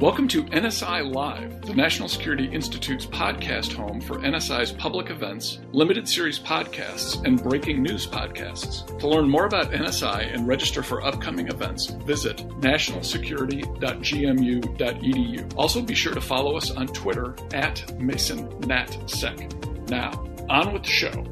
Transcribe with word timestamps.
Welcome 0.00 0.28
to 0.28 0.44
NSI 0.44 1.12
Live, 1.14 1.62
the 1.62 1.72
National 1.72 2.06
Security 2.06 2.44
Institute's 2.52 3.06
podcast 3.06 3.72
home 3.72 3.98
for 3.98 4.18
NSI's 4.18 4.70
public 4.70 5.08
events, 5.08 5.60
limited 5.72 6.06
series 6.06 6.38
podcasts, 6.38 7.24
and 7.24 7.42
breaking 7.42 7.82
news 7.82 8.06
podcasts. 8.06 8.86
To 8.98 9.08
learn 9.08 9.26
more 9.26 9.46
about 9.46 9.72
NSI 9.72 10.34
and 10.34 10.46
register 10.46 10.82
for 10.82 11.02
upcoming 11.02 11.48
events, 11.48 11.86
visit 11.86 12.46
nationalsecurity.gmu.edu. 12.60 15.54
Also, 15.56 15.80
be 15.80 15.94
sure 15.94 16.12
to 16.12 16.20
follow 16.20 16.58
us 16.58 16.70
on 16.72 16.88
Twitter 16.88 17.34
at 17.54 17.76
MasonNatSec. 17.98 19.88
Now, 19.88 20.10
on 20.50 20.74
with 20.74 20.82
the 20.82 20.90
show. 20.90 21.24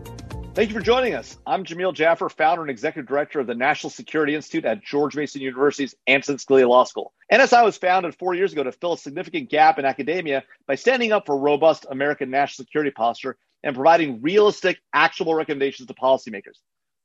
Thank 0.54 0.70
you 0.70 0.76
for 0.76 0.82
joining 0.82 1.14
us. 1.14 1.36
I'm 1.44 1.64
Jamil 1.64 1.92
Jaffer, 1.92 2.28
founder 2.28 2.62
and 2.62 2.70
executive 2.70 3.08
director 3.08 3.40
of 3.40 3.48
the 3.48 3.56
National 3.56 3.90
Security 3.90 4.36
Institute 4.36 4.64
at 4.64 4.84
George 4.84 5.16
Mason 5.16 5.42
University's 5.42 5.96
Antonin 6.06 6.38
Scalia 6.38 6.68
Law 6.68 6.84
School. 6.84 7.12
NSI 7.32 7.64
was 7.64 7.76
founded 7.76 8.14
four 8.14 8.34
years 8.34 8.52
ago 8.52 8.62
to 8.62 8.70
fill 8.70 8.92
a 8.92 8.98
significant 8.98 9.50
gap 9.50 9.80
in 9.80 9.84
academia 9.84 10.44
by 10.68 10.76
standing 10.76 11.10
up 11.10 11.26
for 11.26 11.36
robust 11.36 11.86
American 11.90 12.30
national 12.30 12.66
security 12.66 12.92
posture 12.92 13.36
and 13.64 13.74
providing 13.74 14.22
realistic, 14.22 14.78
actionable 14.92 15.34
recommendations 15.34 15.88
to 15.88 15.94
policymakers. 15.94 16.60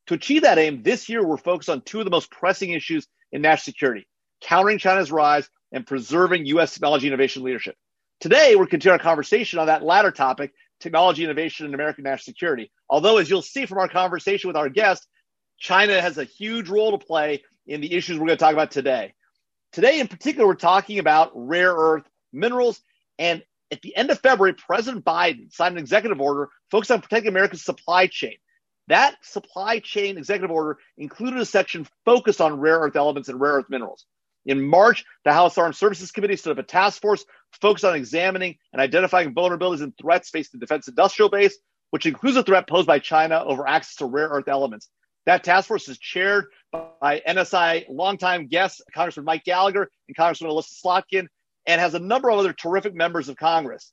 To 0.06 0.14
achieve 0.14 0.44
that 0.44 0.60
aim, 0.60 0.84
this 0.84 1.10
year 1.10 1.26
we're 1.26 1.38
focused 1.38 1.72
on 1.72 1.82
two 1.82 1.98
of 1.98 2.06
the 2.06 2.12
most 2.12 2.30
pressing 2.30 2.70
issues 2.70 3.08
in 3.32 3.42
national 3.42 3.74
security 3.74 4.08
countering 4.42 4.78
China's 4.78 5.12
rise 5.12 5.50
and 5.72 5.88
preserving 5.88 6.46
U.S. 6.46 6.74
technology 6.74 7.08
innovation 7.08 7.42
leadership. 7.42 7.76
Today, 8.20 8.56
we're 8.56 8.68
continuing 8.68 9.00
our 9.00 9.04
conversation 9.04 9.58
on 9.58 9.68
that 9.68 9.82
latter 9.82 10.12
topic 10.12 10.54
technology 10.80 11.24
innovation 11.24 11.66
and 11.66 11.76
American 11.76 12.04
national 12.04 12.34
security. 12.34 12.72
Although, 12.90 13.18
as 13.18 13.30
you'll 13.30 13.42
see 13.42 13.66
from 13.66 13.78
our 13.78 13.88
conversation 13.88 14.48
with 14.48 14.58
our 14.58 14.70
guest, 14.70 15.08
China 15.58 16.02
has 16.02 16.18
a 16.18 16.24
huge 16.24 16.70
role 16.70 16.98
to 16.98 17.06
play 17.06 17.44
in 17.68 17.82
the 17.82 17.94
issues 17.94 18.18
we're 18.18 18.26
going 18.26 18.38
to 18.38 18.44
talk 18.44 18.54
about 18.54 18.72
today. 18.72 19.14
Today, 19.72 20.00
in 20.00 20.08
particular, 20.08 20.48
we're 20.48 20.56
talking 20.56 21.00
about 21.00 21.32
rare 21.36 21.74
earth 21.74 22.04
minerals. 22.34 22.82
And 23.20 23.44
at 23.72 23.82
the 23.82 23.96
end 23.96 24.10
of 24.10 24.20
February, 24.20 24.54
President 24.54 25.06
Biden 25.06 25.52
signed 25.54 25.76
an 25.76 25.80
executive 25.80 26.20
order 26.20 26.50
focused 26.72 26.92
on 26.92 27.02
protecting 27.02 27.30
America's 27.30 27.64
supply 27.64 28.08
chain. 28.08 28.36
That 28.88 29.16
supply 29.22 29.80
chain 29.80 30.18
executive 30.18 30.50
order 30.50 30.80
included 30.98 31.40
a 31.40 31.46
section 31.46 31.88
focused 32.06 32.42
on 32.42 32.60
rare 32.60 32.80
earth 32.80 32.96
elements 32.96 33.30
and 33.30 33.40
rare 33.40 33.54
earth 33.54 33.70
minerals. 33.70 34.06
In 34.50 34.64
March, 34.64 35.06
the 35.26 35.32
House 35.32 35.60
Armed 35.60 35.76
Services 35.76 36.12
Committee 36.12 36.36
set 36.36 36.50
up 36.50 36.58
a 36.58 36.64
task 36.64 37.04
force 37.04 37.24
focused 37.62 37.86
on 37.86 37.96
examining 37.96 38.58
and 38.74 38.82
identifying 38.82 39.36
vulnerabilities 39.36 39.84
and 39.84 39.94
threats 39.96 40.32
facing 40.32 40.60
the 40.60 40.66
defense 40.66 40.88
industrial 40.88 41.30
base, 41.30 41.56
which 41.92 42.08
includes 42.08 42.36
a 42.36 42.42
threat 42.42 42.68
posed 42.68 42.88
by 42.88 42.98
China 42.98 43.44
over 43.46 43.68
access 43.68 43.98
to 43.98 44.08
rare 44.08 44.28
earth 44.28 44.48
elements. 44.48 44.90
That 45.28 45.44
task 45.44 45.68
force 45.68 45.88
is 45.88 46.00
chaired 46.00 46.46
by 46.72 47.22
NSI 47.28 47.86
longtime 47.90 48.48
guests, 48.48 48.82
Congressman 48.92 49.26
Mike 49.26 49.44
Gallagher 49.44 49.88
and 50.08 50.18
Congressman 50.18 50.50
Elissa 50.50 50.74
Slotkin, 50.84 51.28
and 51.68 51.80
has 51.80 51.94
a 51.94 52.00
number 52.00 52.32
of 52.32 52.40
other 52.40 52.52
terrific 52.52 52.96
members 52.96 53.30
of 53.30 53.38
Congress. 53.38 53.92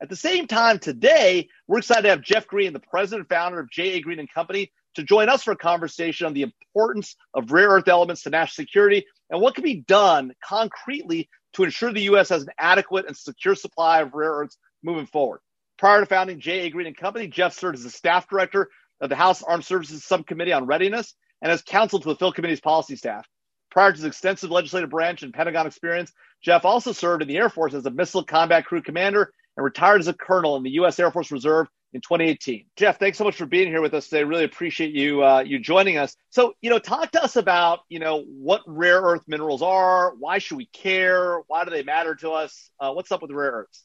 At 0.00 0.08
the 0.08 0.16
same 0.16 0.46
time, 0.46 0.78
today, 0.78 1.48
we're 1.66 1.80
excited 1.80 2.04
to 2.04 2.08
have 2.08 2.22
Jeff 2.22 2.46
Green, 2.46 2.72
the 2.72 2.80
president 2.80 3.20
and 3.20 3.28
founder 3.28 3.60
of 3.60 3.70
J.A. 3.70 4.00
Green 4.00 4.20
and 4.20 4.32
Company, 4.32 4.72
to 4.94 5.02
join 5.02 5.28
us 5.28 5.42
for 5.42 5.52
a 5.52 5.56
conversation 5.56 6.26
on 6.26 6.32
the 6.32 6.42
importance 6.42 7.14
of 7.34 7.52
rare 7.52 7.68
earth 7.68 7.88
elements 7.88 8.22
to 8.22 8.30
national 8.30 8.64
security 8.64 9.04
and 9.30 9.40
what 9.40 9.54
can 9.54 9.64
be 9.64 9.82
done 9.86 10.32
concretely 10.44 11.28
to 11.54 11.64
ensure 11.64 11.92
the 11.92 12.02
U.S. 12.02 12.28
has 12.28 12.42
an 12.42 12.50
adequate 12.58 13.06
and 13.06 13.16
secure 13.16 13.54
supply 13.54 14.00
of 14.00 14.14
rare 14.14 14.30
earths 14.32 14.58
moving 14.82 15.06
forward. 15.06 15.40
Prior 15.78 16.00
to 16.00 16.06
founding 16.06 16.40
J.A. 16.40 16.70
Green 16.70 16.86
and 16.86 16.96
Company, 16.96 17.28
Jeff 17.28 17.54
served 17.54 17.76
as 17.76 17.84
the 17.84 17.90
staff 17.90 18.28
director 18.28 18.68
of 19.00 19.08
the 19.08 19.16
House 19.16 19.42
Armed 19.42 19.64
Services 19.64 20.04
Subcommittee 20.04 20.52
on 20.52 20.66
Readiness 20.66 21.14
and 21.40 21.52
as 21.52 21.62
counsel 21.62 22.00
to 22.00 22.08
the 22.08 22.16
Phil 22.16 22.32
Committee's 22.32 22.60
policy 22.60 22.96
staff. 22.96 23.26
Prior 23.70 23.92
to 23.92 23.96
his 23.96 24.04
extensive 24.04 24.50
legislative 24.50 24.90
branch 24.90 25.22
and 25.22 25.32
Pentagon 25.32 25.66
experience, 25.66 26.12
Jeff 26.42 26.64
also 26.64 26.92
served 26.92 27.22
in 27.22 27.28
the 27.28 27.36
Air 27.36 27.50
Force 27.50 27.74
as 27.74 27.86
a 27.86 27.90
missile 27.90 28.24
combat 28.24 28.64
crew 28.64 28.82
commander 28.82 29.32
and 29.56 29.64
retired 29.64 30.00
as 30.00 30.08
a 30.08 30.14
colonel 30.14 30.56
in 30.56 30.62
the 30.62 30.70
U.S. 30.70 30.98
Air 30.98 31.10
Force 31.10 31.30
Reserve 31.30 31.68
in 31.92 32.00
2018. 32.00 32.66
Jeff, 32.76 32.98
thanks 32.98 33.18
so 33.18 33.24
much 33.24 33.36
for 33.36 33.46
being 33.46 33.68
here 33.68 33.80
with 33.80 33.94
us 33.94 34.08
today. 34.08 34.24
Really 34.24 34.44
appreciate 34.44 34.94
you 34.94 35.24
uh, 35.24 35.40
you 35.40 35.58
joining 35.58 35.96
us. 35.96 36.16
So, 36.30 36.54
you 36.60 36.70
know, 36.70 36.78
talk 36.78 37.12
to 37.12 37.22
us 37.22 37.36
about 37.36 37.80
you 37.88 37.98
know 37.98 38.22
what 38.22 38.62
rare 38.66 39.00
earth 39.00 39.22
minerals 39.26 39.62
are. 39.62 40.14
Why 40.18 40.38
should 40.38 40.56
we 40.56 40.66
care? 40.66 41.40
Why 41.46 41.64
do 41.64 41.70
they 41.70 41.82
matter 41.82 42.14
to 42.16 42.30
us? 42.30 42.70
Uh, 42.78 42.92
what's 42.92 43.10
up 43.10 43.22
with 43.22 43.30
rare 43.30 43.52
earths? 43.52 43.84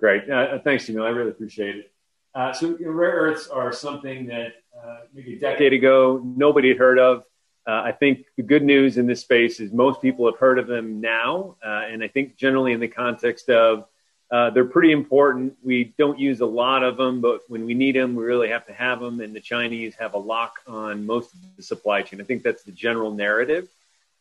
Great, 0.00 0.28
uh, 0.28 0.34
uh 0.34 0.58
thanks, 0.62 0.86
Jamil. 0.86 1.04
I 1.04 1.10
really 1.10 1.30
appreciate 1.30 1.76
it. 1.76 1.92
Uh, 2.34 2.52
so, 2.52 2.76
you 2.78 2.86
know, 2.86 2.90
rare 2.90 3.12
earths 3.12 3.46
are 3.46 3.72
something 3.72 4.26
that 4.26 4.54
uh, 4.76 5.00
maybe 5.14 5.34
a 5.34 5.38
decade 5.38 5.72
ago 5.72 6.20
nobody 6.24 6.68
had 6.68 6.78
heard 6.78 6.98
of. 6.98 7.24
I 7.66 7.92
think 7.92 8.26
the 8.36 8.42
good 8.42 8.62
news 8.62 8.98
in 8.98 9.06
this 9.06 9.22
space 9.22 9.58
is 9.58 9.72
most 9.72 10.02
people 10.02 10.26
have 10.26 10.38
heard 10.38 10.58
of 10.58 10.66
them 10.66 11.00
now, 11.00 11.56
and 11.62 12.04
I 12.04 12.08
think 12.08 12.36
generally 12.36 12.72
in 12.72 12.80
the 12.80 12.88
context 12.88 13.48
of 13.48 13.86
uh, 14.30 14.50
they're 14.50 14.64
pretty 14.64 14.92
important. 14.92 15.56
We 15.62 15.94
don't 15.98 16.18
use 16.18 16.40
a 16.40 16.46
lot 16.46 16.82
of 16.82 16.96
them, 16.96 17.20
but 17.20 17.42
when 17.48 17.64
we 17.66 17.74
need 17.74 17.94
them, 17.94 18.14
we 18.14 18.24
really 18.24 18.48
have 18.48 18.66
to 18.66 18.72
have 18.72 19.00
them. 19.00 19.20
And 19.20 19.34
the 19.34 19.40
Chinese 19.40 19.94
have 19.96 20.14
a 20.14 20.18
lock 20.18 20.60
on 20.66 21.06
most 21.06 21.34
of 21.34 21.40
the 21.56 21.62
supply 21.62 22.02
chain. 22.02 22.20
I 22.20 22.24
think 22.24 22.42
that's 22.42 22.62
the 22.62 22.72
general 22.72 23.12
narrative. 23.12 23.68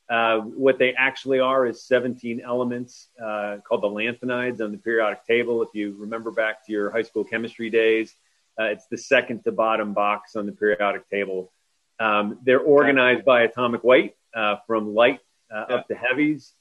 Uh, 0.09 0.39
what 0.41 0.77
they 0.77 0.93
actually 0.93 1.39
are 1.39 1.65
is 1.65 1.81
17 1.83 2.41
elements 2.41 3.07
uh, 3.21 3.57
called 3.63 3.81
the 3.81 3.87
lanthanides 3.87 4.61
on 4.61 4.71
the 4.71 4.77
periodic 4.77 5.25
table. 5.25 5.63
If 5.63 5.69
you 5.73 5.95
remember 5.97 6.29
back 6.29 6.65
to 6.65 6.71
your 6.71 6.91
high 6.91 7.03
school 7.03 7.23
chemistry 7.23 7.69
days, 7.69 8.13
uh, 8.59 8.65
it's 8.65 8.85
the 8.87 8.97
second 8.97 9.43
to 9.45 9.51
bottom 9.51 9.93
box 9.93 10.35
on 10.35 10.45
the 10.45 10.51
periodic 10.51 11.09
table. 11.09 11.51
Um, 11.99 12.37
they're 12.43 12.59
organized 12.59 13.23
by 13.25 13.43
atomic 13.43 13.83
weight 13.83 14.15
uh, 14.35 14.57
from 14.67 14.93
light 14.93 15.21
uh, 15.53 15.65
yeah. 15.69 15.75
up 15.75 15.87
to 15.87 15.95
heavies. 15.95 16.53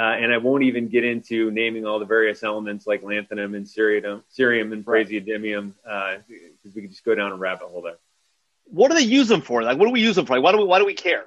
Uh, 0.00 0.16
and 0.16 0.32
I 0.32 0.38
won't 0.38 0.62
even 0.62 0.88
get 0.88 1.04
into 1.04 1.50
naming 1.50 1.84
all 1.84 1.98
the 1.98 2.06
various 2.06 2.42
elements 2.42 2.86
like 2.86 3.02
lanthanum 3.02 3.54
and 3.54 3.66
cerium, 3.66 4.22
cerium 4.34 4.72
and 4.72 4.82
praseodymium, 4.82 5.74
because 5.82 6.22
uh, 6.64 6.70
we 6.74 6.80
could 6.80 6.90
just 6.90 7.04
go 7.04 7.14
down 7.14 7.32
a 7.32 7.36
rabbit 7.36 7.68
hole 7.68 7.82
there. 7.82 7.98
What 8.64 8.88
do 8.88 8.94
they 8.94 9.04
use 9.04 9.28
them 9.28 9.42
for? 9.42 9.62
Like, 9.62 9.76
what 9.76 9.84
do 9.84 9.90
we 9.90 10.00
use 10.00 10.16
them 10.16 10.24
for? 10.24 10.36
Like, 10.36 10.42
why 10.42 10.52
do 10.52 10.58
we 10.58 10.64
why 10.64 10.78
do 10.78 10.86
we 10.86 10.94
care? 10.94 11.24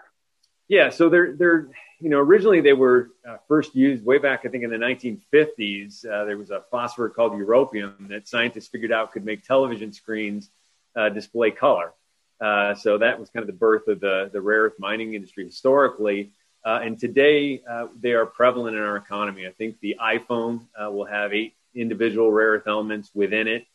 Yeah, 0.68 0.90
so 0.90 1.08
they're 1.08 1.34
they're 1.34 1.68
you 2.00 2.10
know 2.10 2.18
originally 2.18 2.62
they 2.62 2.74
were 2.74 3.12
uh, 3.28 3.38
first 3.48 3.76
used 3.76 4.04
way 4.04 4.18
back 4.18 4.42
I 4.44 4.50
think 4.50 4.64
in 4.64 4.72
the 4.72 4.78
1950s. 4.78 6.04
Uh, 6.04 6.26
there 6.26 6.40
was 6.40 6.50
a 6.50 6.64
phosphor 6.72 7.10
called 7.10 7.34
europium 7.34 8.08
that 8.08 8.28
scientists 8.28 8.70
figured 8.70 8.92
out 8.92 9.12
could 9.12 9.24
make 9.24 9.44
television 9.44 9.94
screens 9.94 10.50
uh, 10.96 11.10
display 11.10 11.52
color. 11.52 11.94
Uh, 12.42 12.74
so 12.74 12.98
that 12.98 13.20
was 13.20 13.30
kind 13.30 13.44
of 13.44 13.48
the 13.48 13.54
birth 13.54 13.88
of 13.88 14.00
the 14.00 14.32
the 14.34 14.42
rare 14.42 14.64
earth 14.64 14.80
mining 14.80 15.14
industry 15.14 15.46
historically. 15.46 16.32
Uh, 16.66 16.80
and 16.82 16.98
today, 16.98 17.62
uh, 17.70 17.88
they 18.00 18.14
are 18.14 18.26
prevalent 18.26 18.76
in 18.78 18.82
our 18.82 18.96
economy. 18.96 19.46
I 19.46 19.52
think 19.52 19.80
the 19.82 19.98
iPhone 20.02 20.66
uh, 20.80 20.90
will 20.90 21.06
have 21.06 21.34
eight 21.34 21.56
individual 21.76 22.32
rare 22.32 22.52
earth 22.52 22.68
elements 22.68 23.12
within 23.14 23.48
it. 23.48 23.66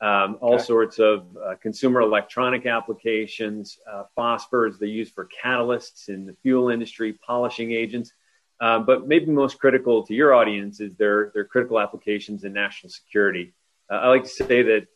Um, 0.00 0.36
all 0.42 0.54
okay. 0.54 0.64
sorts 0.64 0.98
of 0.98 1.24
uh, 1.36 1.54
consumer 1.62 2.00
electronic 2.00 2.66
applications, 2.66 3.78
uh, 3.90 4.04
phosphors 4.18 4.78
they 4.78 4.88
use 4.88 5.08
for 5.10 5.28
catalysts 5.42 6.08
in 6.08 6.26
the 6.26 6.34
fuel 6.42 6.68
industry, 6.68 7.14
polishing 7.14 7.72
agents. 7.72 8.12
Um, 8.60 8.84
but 8.84 9.08
maybe 9.08 9.26
most 9.26 9.58
critical 9.58 10.04
to 10.06 10.14
your 10.14 10.34
audience 10.34 10.80
is 10.80 10.94
their, 10.96 11.30
their 11.32 11.44
critical 11.44 11.80
applications 11.80 12.44
in 12.44 12.52
national 12.52 12.90
security. 12.90 13.54
Uh, 13.90 13.94
I 13.94 14.08
like 14.08 14.24
to 14.24 14.28
say 14.28 14.62
that 14.62 14.86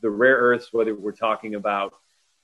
the 0.00 0.10
rare 0.10 0.36
earths, 0.36 0.72
whether 0.72 0.94
we're 0.94 1.12
talking 1.12 1.56
about 1.56 1.94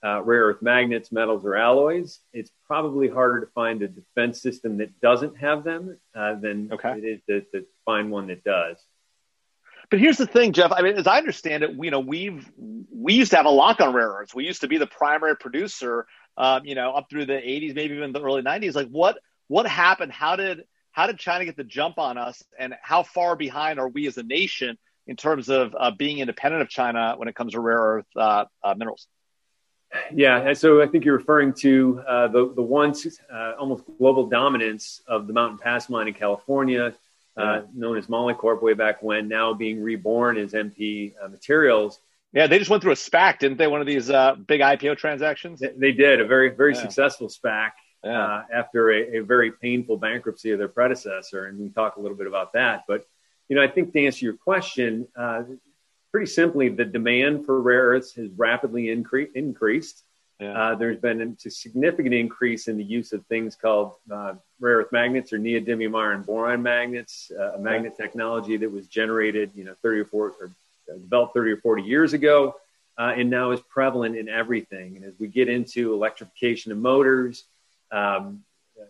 uh, 0.05 0.23
rare 0.23 0.47
earth 0.47 0.63
magnets, 0.63 1.13
metals, 1.13 1.45
or 1.45 1.57
alloys, 1.57 2.21
it's 2.33 2.51
probably 2.67 3.09
harder 3.09 3.41
to 3.41 3.47
find 3.53 3.83
a 3.83 3.89
defense 3.89 4.43
system 4.43 4.79
that 4.79 5.01
doesn't 5.01 5.37
have 5.37 5.63
them 5.63 5.97
uh, 6.15 6.35
than 6.35 6.71
okay. 6.73 6.99
it 6.99 7.05
is 7.05 7.21
to, 7.29 7.41
to, 7.53 7.67
find 7.85 8.11
one 8.11 8.29
that 8.29 8.45
does. 8.45 8.77
But 9.91 9.99
here's 9.99 10.17
the 10.17 10.27
thing, 10.27 10.53
Jeff. 10.53 10.73
I 10.73 10.83
mean, 10.83 10.97
as 10.97 11.07
I 11.07 11.19
understand 11.19 11.65
it, 11.65 11.73
you 11.79 11.91
know, 11.91 12.01
we've 12.01 12.51
we 12.57 13.15
used 13.15 13.33
to 13.33 13.37
have 13.37 13.47
a 13.47 13.51
lock 13.51 13.81
on 13.81 13.93
rare 13.93 14.09
earths. 14.09 14.35
We 14.35 14.45
used 14.45 14.61
to 14.61 14.69
be 14.69 14.79
the 14.79 14.87
primary 14.87 15.37
producer, 15.37 16.07
um, 16.37 16.65
you 16.65 16.75
know, 16.75 16.93
up 16.93 17.11
through 17.11 17.27
the 17.27 17.35
80s, 17.35 17.75
maybe 17.75 17.97
even 17.97 18.13
the 18.13 18.23
early 18.23 18.43
90s. 18.43 18.75
Like, 18.75 18.89
what 18.89 19.19
what 19.49 19.67
happened? 19.67 20.13
How 20.13 20.37
did 20.37 20.65
how 20.93 21.07
did 21.07 21.19
China 21.19 21.45
get 21.45 21.57
the 21.57 21.65
jump 21.65 21.99
on 21.99 22.19
us, 22.19 22.43
and 22.59 22.75
how 22.81 23.03
far 23.03 23.37
behind 23.37 23.79
are 23.81 23.89
we 23.89 24.07
as 24.07 24.17
a 24.17 24.23
nation 24.23 24.79
in 25.07 25.17
terms 25.17 25.49
of 25.49 25.75
uh, 25.79 25.91
being 25.91 26.19
independent 26.19 26.63
of 26.63 26.69
China 26.69 27.15
when 27.17 27.29
it 27.29 27.35
comes 27.35 27.53
to 27.53 27.61
rare 27.61 27.79
earth 27.79 28.07
uh, 28.17 28.45
uh, 28.63 28.75
minerals? 28.77 29.09
Yeah, 30.15 30.53
so 30.55 30.83
I 30.83 30.87
think 30.87 31.05
you're 31.05 31.17
referring 31.17 31.53
to 31.55 32.03
uh, 32.07 32.29
the 32.29 32.53
the 32.55 32.63
once 32.63 33.07
uh, 33.33 33.53
almost 33.59 33.85
global 33.99 34.27
dominance 34.27 35.03
of 35.07 35.27
the 35.27 35.33
Mountain 35.33 35.59
Pass 35.59 35.89
mine 35.89 36.09
in 36.09 36.15
California, 36.15 36.95
uh, 37.37 37.63
known 37.75 37.99
as 37.99 38.07
Molycorp 38.07 38.63
way 38.63 38.75
back 38.75 39.03
when, 39.03 39.29
now 39.29 39.53
being 39.53 39.83
reborn 39.83 40.39
as 40.39 40.53
MP 40.53 41.13
uh, 41.23 41.29
Materials. 41.29 41.99
Yeah, 42.33 42.47
they 42.47 42.59
just 42.59 42.71
went 42.71 42.83
through 42.83 42.93
a 42.93 42.97
SPAC, 42.97 43.39
didn't 43.39 43.59
they? 43.59 43.67
One 43.67 43.83
of 43.83 43.87
these 43.87 44.09
uh, 44.09 44.35
big 44.35 44.63
IPO 44.63 44.97
transactions. 44.97 45.63
They 45.77 45.93
did 45.93 46.21
a 46.21 46.27
very 46.27 46.49
very 46.51 46.75
yeah. 46.75 46.81
successful 46.81 47.29
SPAC 47.29 47.73
yeah. 48.05 48.23
Uh, 48.23 48.43
after 48.53 48.91
a, 48.91 49.19
a 49.19 49.21
very 49.21 49.53
painful 49.53 49.97
bankruptcy 49.97 50.51
of 50.51 50.59
their 50.59 50.69
predecessor, 50.69 51.47
and 51.47 51.59
we 51.59 51.69
talk 51.69 51.97
a 51.97 52.01
little 52.01 52.17
bit 52.17 52.27
about 52.27 52.55
that. 52.55 52.85
But 52.89 53.05
you 53.49 53.57
know, 53.57 53.63
I 53.63 53.69
think 53.69 53.93
to 53.93 54.07
answer 54.07 54.25
your 54.25 54.37
question, 54.37 55.07
pretty 56.13 56.27
simply, 56.27 56.69
the 56.69 56.85
demand 56.85 57.45
for 57.47 57.61
rare 57.61 57.87
earths 57.87 58.15
has 58.15 58.29
rapidly 58.37 58.85
incre- 58.85 59.33
increased. 59.35 60.05
Yeah. 60.39 60.53
Uh, 60.53 60.75
there's 60.75 60.99
been 60.99 61.37
a 61.45 61.51
significant 61.51 62.15
increase 62.15 62.69
in 62.69 62.77
the 62.77 62.85
use 62.85 63.13
of 63.13 63.25
things 63.27 63.57
called 63.57 63.95
uh, 64.11 64.35
rare 64.61 64.79
earth 64.79 64.93
magnets 64.93 65.33
or 65.33 65.39
neodymium 65.39 65.99
iron 65.99 66.23
boron 66.23 66.63
magnets, 66.63 67.33
uh, 67.39 67.55
a 67.55 67.59
magnet 67.59 67.97
technology 67.97 68.57
that 68.57 68.71
was 68.71 68.87
generated, 68.89 69.51
you 69.55 69.65
know, 69.65 69.75
30 69.83 70.01
or 70.01 70.05
40 70.05 70.37
or 70.41 70.51
developed 70.99 71.35
30 71.35 71.53
or 71.53 71.57
40 71.59 71.83
years 71.83 72.13
ago, 72.13 72.57
uh, 72.99 73.15
and 73.17 73.31
now 73.31 73.53
is 73.53 73.61
prevalent 73.61 74.17
in 74.17 74.29
everything. 74.29 74.97
And 74.97 75.05
as 75.05 75.15
we 75.19 75.29
get 75.29 75.49
into 75.49 75.95
electrification 75.95 76.73
of 76.73 76.79
motors, 76.79 77.45
um, 77.93 78.43
you 78.77 78.83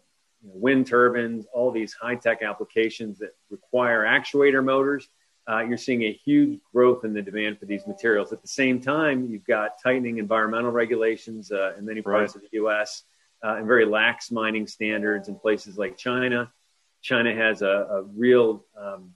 know, 0.49 0.55
wind 0.55 0.87
turbines, 0.87 1.45
all 1.53 1.71
these 1.71 1.93
high 1.93 2.17
tech 2.17 2.43
applications 2.43 3.19
that 3.19 3.35
require 3.51 4.05
actuator 4.05 4.65
motors, 4.65 5.09
uh, 5.49 5.61
you're 5.61 5.79
seeing 5.79 6.03
a 6.03 6.13
huge 6.13 6.61
growth 6.73 7.05
in 7.05 7.13
the 7.13 7.23
demand 7.23 7.59
for 7.59 7.67
these 7.67 7.87
materials. 7.87 8.33
At 8.33 8.43
the 8.43 8.49
same 8.49 8.81
time, 8.81 9.29
you've 9.29 9.45
got 9.45 9.83
tightening 9.83 10.19
environmental 10.19 10.71
regulations 10.71 11.51
uh, 11.51 11.75
in 11.77 11.85
many 11.85 12.03
parts 12.03 12.35
right. 12.35 12.45
of 12.45 12.51
the 12.51 12.57
U.S. 12.59 13.03
Uh, 13.45 13.57
and 13.57 13.67
very 13.67 13.85
lax 13.85 14.31
mining 14.31 14.67
standards 14.67 15.29
in 15.29 15.35
places 15.35 15.77
like 15.77 15.97
China. 15.97 16.51
China 17.01 17.35
has 17.35 17.63
a, 17.63 17.67
a 17.67 18.03
real 18.03 18.65
um, 18.81 19.13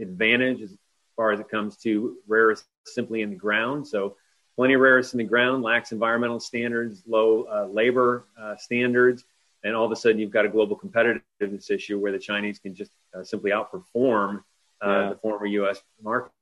advantage 0.00 0.62
as 0.62 0.74
far 1.16 1.32
as 1.32 1.40
it 1.40 1.50
comes 1.50 1.76
to 1.78 2.16
rare 2.26 2.46
earths 2.46 2.64
simply 2.86 3.20
in 3.20 3.30
the 3.30 3.36
ground. 3.36 3.86
So 3.86 4.16
plenty 4.56 4.74
of 4.74 4.80
rare 4.80 4.94
earths 4.94 5.12
in 5.12 5.18
the 5.18 5.24
ground, 5.24 5.62
lax 5.62 5.92
environmental 5.92 6.40
standards, 6.40 7.02
low 7.06 7.42
uh, 7.42 7.66
labor 7.66 8.24
uh, 8.40 8.56
standards 8.56 9.24
and 9.64 9.74
all 9.74 9.84
of 9.84 9.92
a 9.92 9.96
sudden 9.96 10.18
you've 10.18 10.30
got 10.30 10.44
a 10.44 10.48
global 10.48 10.78
competitiveness 10.78 11.70
issue 11.70 11.98
where 11.98 12.12
the 12.12 12.18
Chinese 12.18 12.58
can 12.58 12.74
just 12.74 12.90
uh, 13.14 13.24
simply 13.24 13.50
outperform 13.50 14.42
yeah. 14.82 15.10
the 15.10 15.18
former 15.20 15.46
U.S. 15.46 15.80
market. 16.02 16.32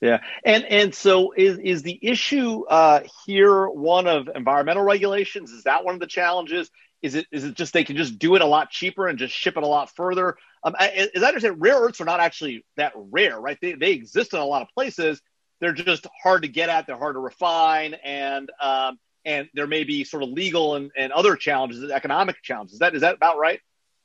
Yeah, 0.00 0.20
and 0.44 0.64
and 0.64 0.94
so 0.94 1.32
is 1.36 1.58
is 1.58 1.82
the 1.82 1.96
issue 2.02 2.64
uh, 2.64 3.02
here 3.24 3.68
one 3.68 4.08
of 4.08 4.28
environmental 4.34 4.82
regulations? 4.82 5.52
Is 5.52 5.62
that 5.62 5.84
one 5.84 5.94
of 5.94 6.00
the 6.00 6.08
challenges? 6.08 6.70
Is 7.02 7.14
it 7.14 7.26
is 7.30 7.44
it 7.44 7.54
just 7.54 7.72
they 7.72 7.84
can 7.84 7.96
just 7.96 8.18
do 8.18 8.34
it 8.34 8.42
a 8.42 8.46
lot 8.46 8.70
cheaper 8.70 9.06
and 9.06 9.16
just 9.16 9.32
ship 9.32 9.56
it 9.56 9.62
a 9.62 9.66
lot 9.66 9.94
further? 9.94 10.36
Um, 10.64 10.74
as 10.76 11.22
I 11.22 11.26
understand, 11.26 11.56
rare 11.60 11.80
earths 11.80 12.00
are 12.00 12.04
not 12.04 12.18
actually 12.18 12.64
that 12.76 12.92
rare, 12.96 13.40
right? 13.40 13.58
They 13.62 13.74
they 13.74 13.92
exist 13.92 14.32
in 14.32 14.40
a 14.40 14.44
lot 14.44 14.62
of 14.62 14.68
places. 14.74 15.22
They're 15.60 15.72
just 15.72 16.06
hard 16.20 16.42
to 16.42 16.48
get 16.48 16.68
at. 16.68 16.88
They're 16.88 16.98
hard 16.98 17.14
to 17.14 17.20
refine, 17.20 17.94
and 17.94 18.50
um, 18.60 18.98
and 19.24 19.48
there 19.54 19.68
may 19.68 19.84
be 19.84 20.02
sort 20.02 20.24
of 20.24 20.30
legal 20.30 20.74
and, 20.74 20.90
and 20.96 21.12
other 21.12 21.36
challenges, 21.36 21.88
economic 21.90 22.42
challenges. 22.42 22.74
Is 22.74 22.78
that 22.80 22.94
is 22.96 23.02
that 23.02 23.14
about 23.14 23.38
right? 23.38 23.60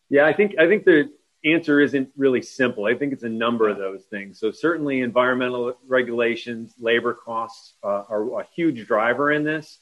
Yeah, 0.10 0.26
I 0.26 0.34
think 0.34 0.56
I 0.60 0.68
think 0.68 0.86
the 0.86 1.10
answer 1.54 1.80
isn't 1.80 2.10
really 2.16 2.42
simple. 2.42 2.86
I 2.86 2.96
think 2.96 3.14
it's 3.14 3.24
a 3.24 3.30
number 3.30 3.70
of 3.70 3.78
those 3.78 4.04
things. 4.04 4.40
So 4.40 4.52
certainly, 4.52 5.02
environmental 5.02 5.76
regulations, 5.88 6.74
labor 6.80 7.14
costs 7.14 7.74
uh, 7.84 8.04
are 8.10 8.42
a 8.42 8.48
huge 8.56 8.88
driver 8.88 9.32
in 9.32 9.44
this. 9.44 9.80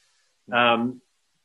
Um, 0.52 1.00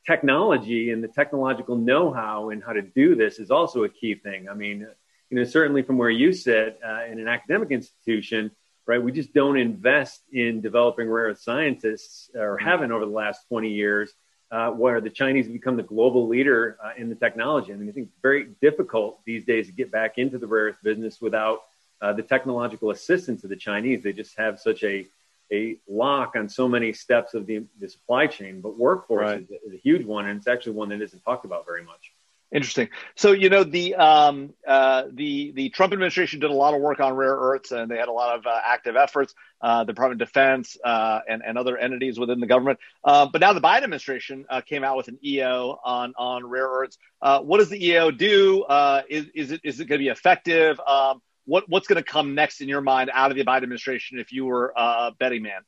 technology 0.06 0.90
and 0.90 1.02
the 1.02 1.08
technological 1.08 1.76
know-how 1.76 2.50
and 2.50 2.62
how 2.62 2.72
to 2.72 2.82
do 2.82 3.14
this 3.14 3.38
is 3.38 3.50
also 3.50 3.84
a 3.84 3.88
key 3.88 4.14
thing. 4.14 4.48
I 4.48 4.54
mean, 4.54 4.86
you 5.30 5.38
know, 5.38 5.44
certainly 5.44 5.82
from 5.82 5.98
where 5.98 6.10
you 6.10 6.32
sit 6.32 6.78
uh, 6.86 7.04
in 7.10 7.20
an 7.20 7.28
academic 7.28 7.70
institution, 7.70 8.50
right? 8.86 9.02
We 9.02 9.12
just 9.12 9.32
don't 9.32 9.56
invest 9.56 10.22
in 10.32 10.60
developing 10.60 11.08
rare 11.08 11.26
earth 11.26 11.40
scientists, 11.40 12.30
or 12.34 12.56
mm-hmm. 12.56 12.68
haven't 12.68 12.92
over 12.92 13.06
the 13.06 13.12
last 13.12 13.46
20 13.48 13.70
years, 13.70 14.12
uh, 14.52 14.70
where 14.70 15.00
the 15.00 15.10
Chinese 15.10 15.48
become 15.48 15.76
the 15.76 15.82
global 15.82 16.28
leader 16.28 16.76
uh, 16.84 16.90
in 16.98 17.08
the 17.08 17.14
technology. 17.14 17.72
I 17.72 17.76
mean, 17.76 17.88
I 17.88 17.92
think 17.92 18.08
it's 18.08 18.22
very 18.22 18.48
difficult 18.60 19.18
these 19.24 19.44
days 19.44 19.66
to 19.66 19.72
get 19.72 19.90
back 19.90 20.18
into 20.18 20.38
the 20.38 20.46
rare 20.46 20.66
earth 20.66 20.76
business 20.84 21.20
without 21.20 21.62
uh, 22.02 22.12
the 22.12 22.22
technological 22.22 22.90
assistance 22.90 23.42
of 23.44 23.50
the 23.50 23.56
Chinese. 23.56 24.02
They 24.02 24.12
just 24.12 24.36
have 24.36 24.60
such 24.60 24.84
a 24.84 25.06
a 25.50 25.76
lock 25.86 26.34
on 26.34 26.48
so 26.48 26.66
many 26.66 26.94
steps 26.94 27.34
of 27.34 27.46
the, 27.46 27.62
the 27.78 27.86
supply 27.86 28.26
chain, 28.26 28.62
but 28.62 28.78
workforce 28.78 29.22
right. 29.22 29.42
is, 29.42 29.50
is 29.66 29.74
a 29.74 29.76
huge 29.76 30.04
one, 30.04 30.26
and 30.26 30.38
it's 30.38 30.46
actually 30.46 30.72
one 30.72 30.88
that 30.88 31.02
isn't 31.02 31.22
talked 31.24 31.44
about 31.44 31.66
very 31.66 31.84
much. 31.84 32.11
Interesting. 32.52 32.90
So 33.14 33.32
you 33.32 33.48
know 33.48 33.64
the 33.64 33.94
um, 33.94 34.52
uh, 34.66 35.04
the 35.10 35.52
the 35.52 35.70
Trump 35.70 35.94
administration 35.94 36.38
did 36.38 36.50
a 36.50 36.54
lot 36.54 36.74
of 36.74 36.82
work 36.82 37.00
on 37.00 37.14
rare 37.14 37.34
earths, 37.34 37.72
and 37.72 37.90
they 37.90 37.96
had 37.96 38.08
a 38.08 38.12
lot 38.12 38.38
of 38.38 38.46
uh, 38.46 38.60
active 38.62 38.94
efforts. 38.94 39.34
Uh, 39.62 39.84
the 39.84 39.94
Department 39.94 40.20
of 40.20 40.28
Defense 40.28 40.76
uh, 40.84 41.20
and 41.26 41.42
and 41.42 41.56
other 41.56 41.78
entities 41.78 42.18
within 42.18 42.40
the 42.40 42.46
government. 42.46 42.78
Uh, 43.02 43.24
but 43.24 43.40
now 43.40 43.54
the 43.54 43.60
Biden 43.60 43.84
administration 43.84 44.44
uh, 44.50 44.60
came 44.60 44.84
out 44.84 44.98
with 44.98 45.08
an 45.08 45.18
EO 45.24 45.78
on 45.82 46.12
on 46.18 46.44
rare 46.46 46.68
earths. 46.68 46.98
what 47.22 47.56
does 47.56 47.70
the 47.70 47.82
EO 47.86 48.10
do? 48.10 48.66
is 49.08 49.26
is 49.34 49.50
it 49.52 49.62
is 49.64 49.80
it 49.80 49.86
going 49.86 49.98
to 49.98 50.04
be 50.04 50.10
effective? 50.10 50.78
Um, 50.80 51.22
what 51.46 51.64
what's 51.70 51.86
going 51.86 52.02
to 52.02 52.08
come 52.08 52.34
next 52.34 52.60
in 52.60 52.68
your 52.68 52.82
mind 52.82 53.10
out 53.14 53.30
of 53.30 53.38
the 53.38 53.44
Biden 53.44 53.62
administration 53.62 54.18
if 54.18 54.30
you 54.30 54.44
were 54.44 54.74
a 54.76 55.12
betting 55.18 55.42
man? 55.42 55.62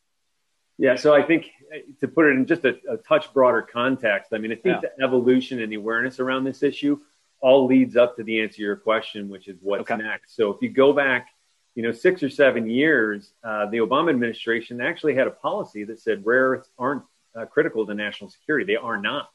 Yeah, 0.78 0.96
so 0.96 1.14
I 1.14 1.22
think 1.22 1.50
uh, 1.72 1.78
to 2.00 2.08
put 2.08 2.26
it 2.26 2.30
in 2.30 2.46
just 2.46 2.64
a, 2.64 2.76
a 2.90 2.96
touch 2.96 3.32
broader 3.32 3.62
context, 3.62 4.32
I 4.32 4.38
mean, 4.38 4.52
I 4.52 4.56
think 4.56 4.82
yeah. 4.82 4.88
the 4.96 5.04
evolution 5.04 5.60
and 5.62 5.70
the 5.70 5.76
awareness 5.76 6.18
around 6.18 6.44
this 6.44 6.62
issue 6.62 6.98
all 7.40 7.66
leads 7.66 7.96
up 7.96 8.16
to 8.16 8.24
the 8.24 8.40
answer 8.40 8.56
to 8.56 8.62
your 8.62 8.76
question, 8.76 9.28
which 9.28 9.48
is 9.48 9.56
what's 9.60 9.90
okay. 9.90 10.02
next. 10.02 10.34
So 10.34 10.50
if 10.50 10.62
you 10.62 10.70
go 10.70 10.92
back, 10.92 11.28
you 11.74 11.82
know, 11.82 11.92
six 11.92 12.22
or 12.22 12.30
seven 12.30 12.68
years, 12.68 13.32
uh, 13.44 13.66
the 13.66 13.78
Obama 13.78 14.10
administration 14.10 14.80
actually 14.80 15.14
had 15.14 15.26
a 15.26 15.30
policy 15.30 15.84
that 15.84 16.00
said 16.00 16.24
rare 16.24 16.50
earths 16.50 16.70
aren't 16.78 17.02
uh, 17.36 17.44
critical 17.46 17.86
to 17.86 17.94
national 17.94 18.30
security. 18.30 18.64
They 18.64 18.76
are 18.76 18.96
not, 18.96 19.28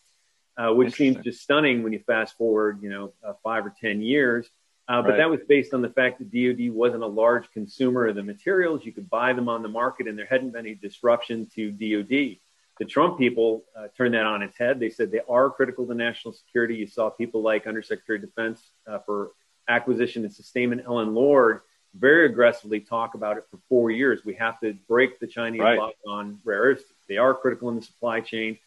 uh, 0.58 0.74
which 0.74 0.96
seems 0.96 1.24
just 1.24 1.42
stunning 1.42 1.84
when 1.84 1.94
you 1.94 2.00
fast 2.00 2.38
forward, 2.38 2.80
you 2.82 2.90
know, 2.90 3.14
uh, 3.26 3.34
five 3.44 3.66
or 3.66 3.74
ten 3.80 4.02
years. 4.02 4.50
Uh, 4.90 5.04
but 5.04 5.10
right. 5.10 5.18
that 5.18 5.30
was 5.30 5.40
based 5.48 5.76
on 5.76 5.84
the 5.84 5.90
fact 5.90 6.18
that 6.18 6.32
DoD 6.32 6.74
wasn't 6.74 7.04
a 7.04 7.08
large 7.08 7.50
consumer 7.52 8.08
of 8.08 8.16
the 8.16 8.24
materials. 8.24 8.84
You 8.84 8.92
could 8.92 9.08
buy 9.08 9.34
them 9.34 9.48
on 9.48 9.62
the 9.62 9.70
market, 9.70 10.08
and 10.08 10.18
there 10.18 10.26
hadn't 10.26 10.50
been 10.50 10.66
any 10.66 10.74
disruption 10.74 11.48
to 11.54 11.70
DoD. 11.70 12.40
The 12.80 12.86
Trump 12.86 13.20
people 13.20 13.66
uh, 13.78 13.90
turned 13.96 14.16
that 14.16 14.26
on 14.26 14.42
its 14.42 14.58
head. 14.58 14.80
They 14.80 14.90
said 14.90 15.12
they 15.12 15.22
are 15.30 15.52
critical 15.52 15.86
to 15.86 15.94
national 15.94 16.34
security. 16.34 16.76
You 16.76 16.88
saw 16.88 17.12
people 17.12 17.44
like 17.44 17.68
Undersecretary 17.68 18.18
of 18.18 18.26
Defense 18.26 18.72
uh, 18.88 18.98
for 19.06 19.32
Acquisition 19.68 20.24
and 20.24 20.34
Sustainment, 20.34 20.82
Ellen 20.88 21.14
Lord, 21.14 21.62
very 21.94 22.26
aggressively 22.26 22.80
talk 22.80 23.14
about 23.14 23.38
it 23.38 23.46
for 23.52 23.60
four 23.70 23.92
years. 23.92 24.26
We 24.26 24.34
have 24.36 24.60
to 24.62 24.74
break 24.88 25.20
the 25.20 25.28
Chinese 25.28 25.62
right. 25.62 25.78
lock 25.78 25.94
on 26.08 26.40
rare 26.44 26.62
earths. 26.62 26.84
They 27.08 27.18
are 27.18 27.36
critical 27.36 27.70
in 27.70 27.76
the 27.76 27.82
supply 27.82 28.22
chain. 28.22 28.58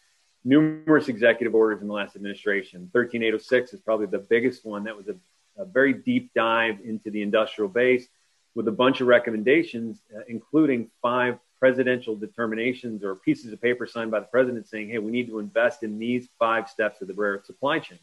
Numerous 0.45 1.07
executive 1.07 1.55
orders 1.55 1.81
in 1.81 1.87
the 1.87 1.93
last 1.93 2.15
administration. 2.15 2.89
13806 2.93 3.73
is 3.73 3.81
probably 3.81 4.05
the 4.07 4.19
biggest 4.19 4.65
one. 4.65 4.83
That 4.83 4.95
was 4.95 5.07
a 5.07 5.15
a 5.57 5.65
very 5.65 5.93
deep 5.93 6.31
dive 6.33 6.79
into 6.83 7.11
the 7.11 7.21
industrial 7.21 7.69
base 7.69 8.07
with 8.55 8.67
a 8.67 8.71
bunch 8.71 9.01
of 9.01 9.07
recommendations, 9.07 10.01
uh, 10.15 10.21
including 10.27 10.89
five 11.01 11.37
presidential 11.59 12.15
determinations 12.15 13.03
or 13.03 13.15
pieces 13.15 13.53
of 13.53 13.61
paper 13.61 13.87
signed 13.87 14.11
by 14.11 14.19
the 14.19 14.25
president 14.25 14.67
saying, 14.67 14.89
hey, 14.89 14.99
we 14.99 15.11
need 15.11 15.27
to 15.27 15.39
invest 15.39 15.81
in 15.81 15.97
these 15.97 16.27
five 16.37 16.69
steps 16.69 17.01
of 17.01 17.07
the 17.07 17.13
rare 17.13 17.33
earth 17.33 17.45
supply 17.45 17.79
chain. 17.79 17.99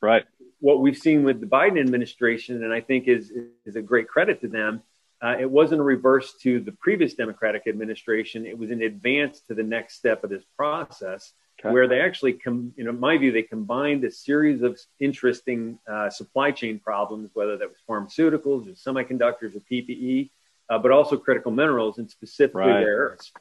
Right. 0.00 0.24
What 0.60 0.80
we've 0.80 0.96
seen 0.96 1.22
with 1.22 1.40
the 1.40 1.46
Biden 1.46 1.78
administration, 1.78 2.64
and 2.64 2.72
I 2.72 2.80
think 2.80 3.08
is, 3.08 3.30
is 3.64 3.76
a 3.76 3.82
great 3.82 4.08
credit 4.08 4.40
to 4.40 4.48
them, 4.48 4.82
uh, 5.22 5.36
it 5.38 5.48
wasn't 5.48 5.80
a 5.80 5.84
reverse 5.84 6.34
to 6.42 6.58
the 6.58 6.72
previous 6.72 7.14
Democratic 7.14 7.66
administration. 7.68 8.46
It 8.46 8.58
was 8.58 8.70
an 8.70 8.82
advance 8.82 9.40
to 9.42 9.54
the 9.54 9.62
next 9.62 9.94
step 9.94 10.24
of 10.24 10.30
this 10.30 10.42
process 10.56 11.32
okay. 11.64 11.72
where 11.72 11.88
they 11.88 12.00
actually, 12.00 12.34
com- 12.34 12.72
you 12.76 12.84
know, 12.84 12.90
in 12.90 13.00
my 13.00 13.16
view, 13.16 13.32
they 13.32 13.42
combined 13.42 14.04
a 14.04 14.10
series 14.10 14.62
of 14.62 14.78
interesting 15.00 15.78
uh, 15.90 16.10
supply 16.10 16.50
chain 16.50 16.78
problems, 16.78 17.30
whether 17.34 17.56
that 17.56 17.68
was 17.68 17.78
pharmaceuticals 17.88 18.66
or 18.68 18.72
semiconductors 18.72 19.56
or 19.56 19.60
PPE, 19.70 20.30
uh, 20.70 20.78
but 20.78 20.90
also 20.90 21.16
critical 21.16 21.52
minerals 21.52 21.98
and 21.98 22.10
specifically 22.10 22.62
right. 22.62 22.84
rare 22.84 22.96
earths. 22.96 23.32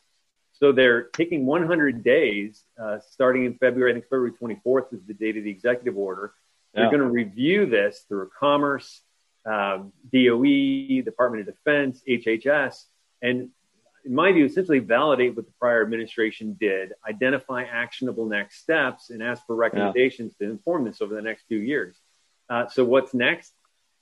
So 0.54 0.72
they're 0.72 1.04
taking 1.04 1.46
100 1.46 2.04
days, 2.04 2.64
uh, 2.80 3.00
starting 3.10 3.46
in 3.46 3.56
February. 3.56 3.92
I 3.92 3.96
think 3.96 4.06
February 4.06 4.32
24th 4.32 4.94
is 4.94 5.02
the 5.08 5.14
date 5.14 5.38
of 5.38 5.44
the 5.44 5.50
executive 5.50 5.98
order. 5.98 6.34
They're 6.74 6.86
going 6.86 7.00
to 7.00 7.10
review 7.10 7.66
this 7.66 8.06
through 8.08 8.30
Commerce, 8.40 9.02
um, 9.46 9.92
DOE, 10.14 11.02
Department 11.02 11.48
of 11.48 11.56
Defense, 11.56 12.02
HHS, 12.08 12.86
and 13.22 13.50
in 14.06 14.14
my 14.14 14.32
view, 14.32 14.46
essentially 14.46 14.80
validate 14.80 15.36
what 15.36 15.46
the 15.46 15.54
prior 15.60 15.82
administration 15.82 16.58
did, 16.60 16.94
identify 17.08 17.64
actionable 17.64 18.26
next 18.26 18.62
steps, 18.62 19.10
and 19.10 19.22
ask 19.22 19.46
for 19.46 19.56
recommendations 19.56 20.36
yeah. 20.40 20.48
to 20.48 20.54
inform 20.54 20.86
this 20.86 21.02
over 21.02 21.14
the 21.14 21.22
next 21.22 21.46
few 21.48 21.60
years. 21.60 21.98
Uh, 22.50 22.68
so, 22.68 22.84
what's 22.84 23.14
next? 23.14 23.54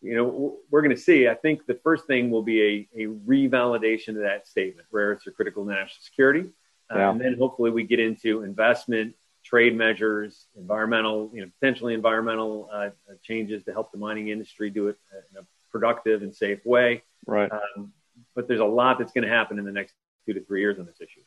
You 0.01 0.15
know, 0.15 0.57
we're 0.71 0.81
going 0.81 0.95
to 0.95 1.01
see. 1.01 1.27
I 1.27 1.35
think 1.35 1.65
the 1.65 1.79
first 1.83 2.07
thing 2.07 2.31
will 2.31 2.43
be 2.43 2.87
a, 2.95 3.03
a 3.03 3.07
revalidation 3.07 4.09
of 4.09 4.21
that 4.21 4.47
statement: 4.47 4.87
rare 4.91 5.07
earths 5.09 5.27
are 5.27 5.31
critical 5.31 5.65
to 5.65 5.71
national 5.71 6.01
security, 6.01 6.49
uh, 6.93 6.97
yeah. 6.97 7.11
and 7.11 7.21
then 7.21 7.37
hopefully 7.37 7.71
we 7.71 7.83
get 7.83 7.99
into 7.99 8.43
investment, 8.43 9.15
trade 9.43 9.75
measures, 9.75 10.47
environmental, 10.57 11.29
you 11.33 11.41
know, 11.41 11.51
potentially 11.59 11.93
environmental 11.93 12.69
uh, 12.73 12.89
changes 13.23 13.63
to 13.65 13.73
help 13.73 13.91
the 13.91 13.97
mining 13.97 14.29
industry 14.29 14.69
do 14.69 14.87
it 14.87 14.97
in 15.31 15.41
a 15.41 15.45
productive 15.71 16.21
and 16.21 16.33
safe 16.35 16.65
way. 16.65 17.03
Right. 17.25 17.51
Um, 17.51 17.91
but 18.35 18.47
there's 18.47 18.59
a 18.59 18.65
lot 18.65 18.99
that's 18.99 19.11
going 19.11 19.27
to 19.27 19.33
happen 19.33 19.59
in 19.59 19.65
the 19.65 19.71
next 19.71 19.93
two 20.25 20.33
to 20.33 20.43
three 20.43 20.61
years 20.61 20.79
on 20.79 20.85
this 20.85 21.01
issue. 21.01 21.21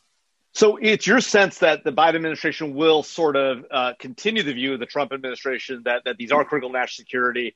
So 0.52 0.76
it's 0.76 1.06
your 1.06 1.20
sense 1.20 1.58
that 1.58 1.82
the 1.82 1.92
Biden 1.92 2.16
administration 2.16 2.74
will 2.74 3.02
sort 3.02 3.36
of 3.36 3.64
uh, 3.70 3.92
continue 3.98 4.42
the 4.42 4.52
view 4.52 4.74
of 4.74 4.80
the 4.80 4.86
Trump 4.86 5.12
administration 5.12 5.82
that, 5.84 6.02
that 6.04 6.16
these 6.18 6.30
are 6.30 6.44
critical 6.44 6.70
national 6.70 7.04
security 7.04 7.54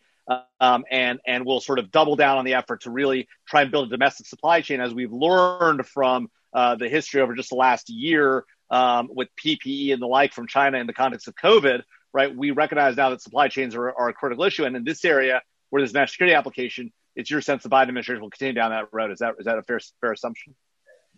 um, 0.61 0.85
and 0.91 1.21
and 1.26 1.45
will 1.45 1.61
sort 1.61 1.79
of 1.79 1.91
double 1.91 2.17
down 2.17 2.38
on 2.38 2.45
the 2.45 2.55
effort 2.55 2.83
to 2.83 2.91
really 2.91 3.29
try 3.47 3.62
and 3.62 3.71
build 3.71 3.88
a 3.88 3.91
domestic 3.91 4.26
supply 4.26 4.61
chain 4.61 4.81
as 4.81 4.95
we've 4.95 5.12
learned 5.12 5.87
from 5.87 6.31
uh, 6.53 6.75
the 6.75 6.88
history 6.88 7.21
over 7.21 7.35
just 7.35 7.50
the 7.50 7.57
last 7.57 7.91
year. 7.91 8.45
um, 8.71 9.09
with 9.12 9.29
PPE 9.43 9.93
and 9.93 10.03
the 10.03 10.07
like 10.07 10.33
from 10.33 10.47
China 10.47 10.79
in 10.79 10.87
the 10.87 10.93
context 10.93 11.29
of 11.29 11.35
COVID, 11.37 11.83
right? 12.12 12.35
We 12.35 12.50
recognize 12.50 12.97
now 12.97 13.11
that 13.11 13.23
supply 13.23 13.49
chains 13.49 13.75
are, 13.75 13.93
are 13.93 14.09
a 14.09 14.12
critical 14.12 14.45
issue. 14.45 14.65
And 14.65 14.76
in 14.76 14.85
this 14.85 15.05
area 15.05 15.43
where 15.71 15.81
there's 15.81 15.95
national 15.95 16.12
security 16.12 16.35
application, 16.35 16.93
it's 17.16 17.30
your 17.30 17.40
sense 17.40 17.62
the 17.64 17.68
Biden 17.68 17.88
administration 17.88 18.23
will 18.23 18.30
continue 18.30 18.54
down 18.54 18.70
that 18.70 18.88
road. 18.92 19.11
Is 19.11 19.18
that, 19.18 19.35
is 19.38 19.46
that 19.46 19.58
a 19.58 19.62
fair, 19.62 19.80
fair 20.00 20.12
assumption? 20.12 20.54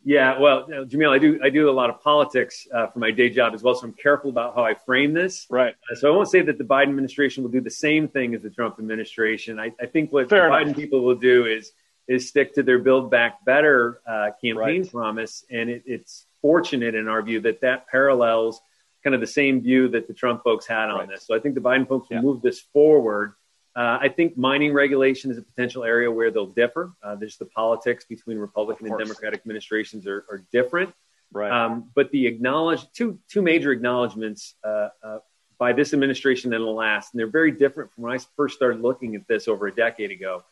Yeah, 0.05 0.39
well, 0.39 0.65
you 0.69 0.75
know, 0.77 0.85
Jamil, 0.87 1.11
I 1.11 1.19
do 1.19 1.41
I 1.43 1.51
do 1.51 1.69
a 1.69 1.73
lot 1.73 1.91
of 1.91 2.01
politics 2.01 2.67
uh, 2.73 2.87
for 2.87 3.01
my 3.01 3.11
day 3.11 3.29
job 3.29 3.53
as 3.53 3.63
well, 3.65 3.75
so 3.75 3.85
I'm 3.85 3.93
careful 3.93 4.31
about 4.31 4.55
how 4.55 4.65
I 4.65 4.75
frame 4.75 5.13
this. 5.13 5.45
Right. 5.51 5.75
Uh, 5.91 5.97
so 5.97 6.11
I 6.11 6.17
won't 6.17 6.29
say 6.31 6.41
that 6.41 6.57
the 6.57 6.63
Biden 6.65 6.85
administration 6.91 7.43
will 7.43 7.51
do 7.51 7.61
the 7.61 7.71
same 7.71 8.07
thing 8.07 8.33
as 8.35 8.41
the 8.43 8.49
Trump 8.49 8.79
administration. 8.79 9.59
I, 9.59 9.73
I 9.81 9.87
think 9.87 10.13
what 10.13 10.29
Fair 10.31 10.49
the 10.49 10.57
enough. 10.57 10.69
Biden 10.69 10.77
people 10.77 11.01
will 11.03 11.17
do 11.17 11.47
is 11.47 11.73
is 12.07 12.29
stick 12.29 12.55
to 12.55 12.63
their 12.63 12.79
Build 12.79 13.11
Back 13.11 13.45
Better 13.45 14.01
uh, 14.07 14.31
campaign 14.43 14.83
Right. 14.83 14.91
promise, 14.91 15.45
and 15.51 15.69
it, 15.69 15.83
it's 15.85 16.27
fortunate 16.41 16.95
in 16.95 17.09
our 17.09 17.21
view 17.21 17.41
that 17.41 17.61
that 17.63 17.89
parallels 17.89 18.61
kind 19.03 19.15
of 19.15 19.21
the 19.21 19.27
same 19.27 19.61
view 19.61 19.89
that 19.89 20.07
the 20.07 20.15
Trump 20.15 20.43
folks 20.45 20.65
had 20.67 20.91
on 20.91 21.01
Right. 21.01 21.09
this. 21.09 21.27
So 21.27 21.35
I 21.35 21.41
think 21.41 21.57
the 21.57 21.61
Biden 21.61 21.87
folks 21.89 22.09
will 22.09 22.17
Yeah. 22.19 22.23
move 22.23 22.41
this 22.41 22.61
forward. 22.73 23.35
Uh, 23.79 23.97
I 24.01 24.09
think 24.09 24.37
mining 24.37 24.73
regulation 24.73 25.31
is 25.31 25.39
a 25.39 25.43
potential 25.43 25.85
area 25.85 26.11
where 26.11 26.33
they'll 26.33 26.47
differ. 26.47 26.91
Uh, 27.01 27.15
there's 27.15 27.37
the 27.37 27.45
politics 27.45 28.05
between 28.05 28.37
Republican 28.37 28.89
and. 28.89 28.99
Democratic 28.99 29.39
administrations 29.39 30.05
are, 30.05 30.25
are 30.29 30.43
different. 30.51 30.93
Right. 31.33 31.53
Um, 31.53 31.89
but 31.95 32.11
the 32.11 32.27
acknowledge 32.27 32.91
two 32.93 33.21
two 33.29 33.41
major 33.41 33.71
acknowledgments 33.71 34.57
uh, 34.65 34.89
uh, 35.01 35.19
by 35.59 35.73
this 35.73 35.93
administration 35.93 36.53
and 36.55 36.65
the 36.65 36.69
last, 36.69 37.15
and 37.15 37.21
they're 37.21 37.29
very 37.29 37.53
different 37.53 37.93
from 37.93 38.03
when 38.03 38.13
I 38.13 38.19
first 38.37 38.57
started 38.57 38.81
looking 38.81 39.15
at 39.15 39.29
this 39.29 39.47
over 39.47 39.69
a 39.69 39.75
decade 39.75 40.11
ago. 40.11 40.43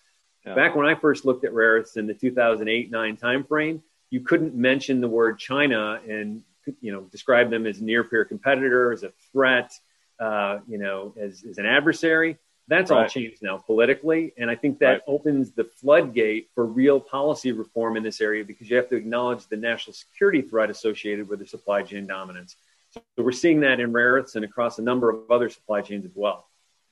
Yeah. 0.44 0.54
Back 0.54 0.76
when 0.76 0.86
I 0.86 0.94
first 0.94 1.24
looked 1.24 1.44
at 1.44 1.52
rare 1.52 1.78
earths 1.78 1.96
in 1.96 2.06
the 2.06 2.14
2008-9 2.14 3.18
timeframe, 3.18 3.82
you 4.10 4.20
couldn't 4.20 4.54
mention 4.54 5.00
the 5.00 5.08
word 5.08 5.40
China 5.40 6.00
and 6.08 6.42
you 6.80 6.92
know 6.92 7.00
describe 7.10 7.50
them 7.50 7.66
as 7.66 7.80
near 7.80 8.04
peer 8.04 8.24
competitor, 8.24 8.92
as 8.92 9.02
a 9.02 9.10
threat, 9.32 9.72
uh, 10.20 10.58
you 10.68 10.78
know, 10.78 11.12
as, 11.20 11.42
as 11.42 11.58
an 11.58 11.66
adversary. 11.66 12.38
That's 12.68 12.90
all 12.90 13.06
changed 13.06 13.42
now 13.42 13.58
politically, 13.58 14.32
and 14.36 14.50
I 14.50 14.56
think 14.56 14.80
that 14.80 14.90
Right. 14.90 15.02
opens 15.06 15.52
the 15.52 15.64
floodgate 15.64 16.50
for 16.54 16.66
real 16.66 16.98
policy 17.00 17.52
reform 17.52 17.96
in 17.96 18.02
this 18.02 18.20
area 18.20 18.44
because 18.44 18.68
you 18.68 18.76
have 18.76 18.88
to 18.88 18.96
acknowledge 18.96 19.46
the 19.46 19.56
national 19.56 19.94
security 19.94 20.42
threat 20.42 20.68
associated 20.68 21.28
with 21.28 21.38
the 21.38 21.46
supply 21.46 21.82
chain 21.82 22.06
dominance. 22.06 22.56
So 22.90 23.02
we're 23.18 23.32
seeing 23.32 23.60
that 23.60 23.78
in 23.78 23.92
rare 23.92 24.12
earths 24.12 24.34
and 24.34 24.44
across 24.44 24.78
a 24.78 24.82
number 24.82 25.10
of 25.10 25.30
other 25.30 25.48
supply 25.48 25.82
chains 25.82 26.04
as 26.04 26.12
well. 26.14 26.48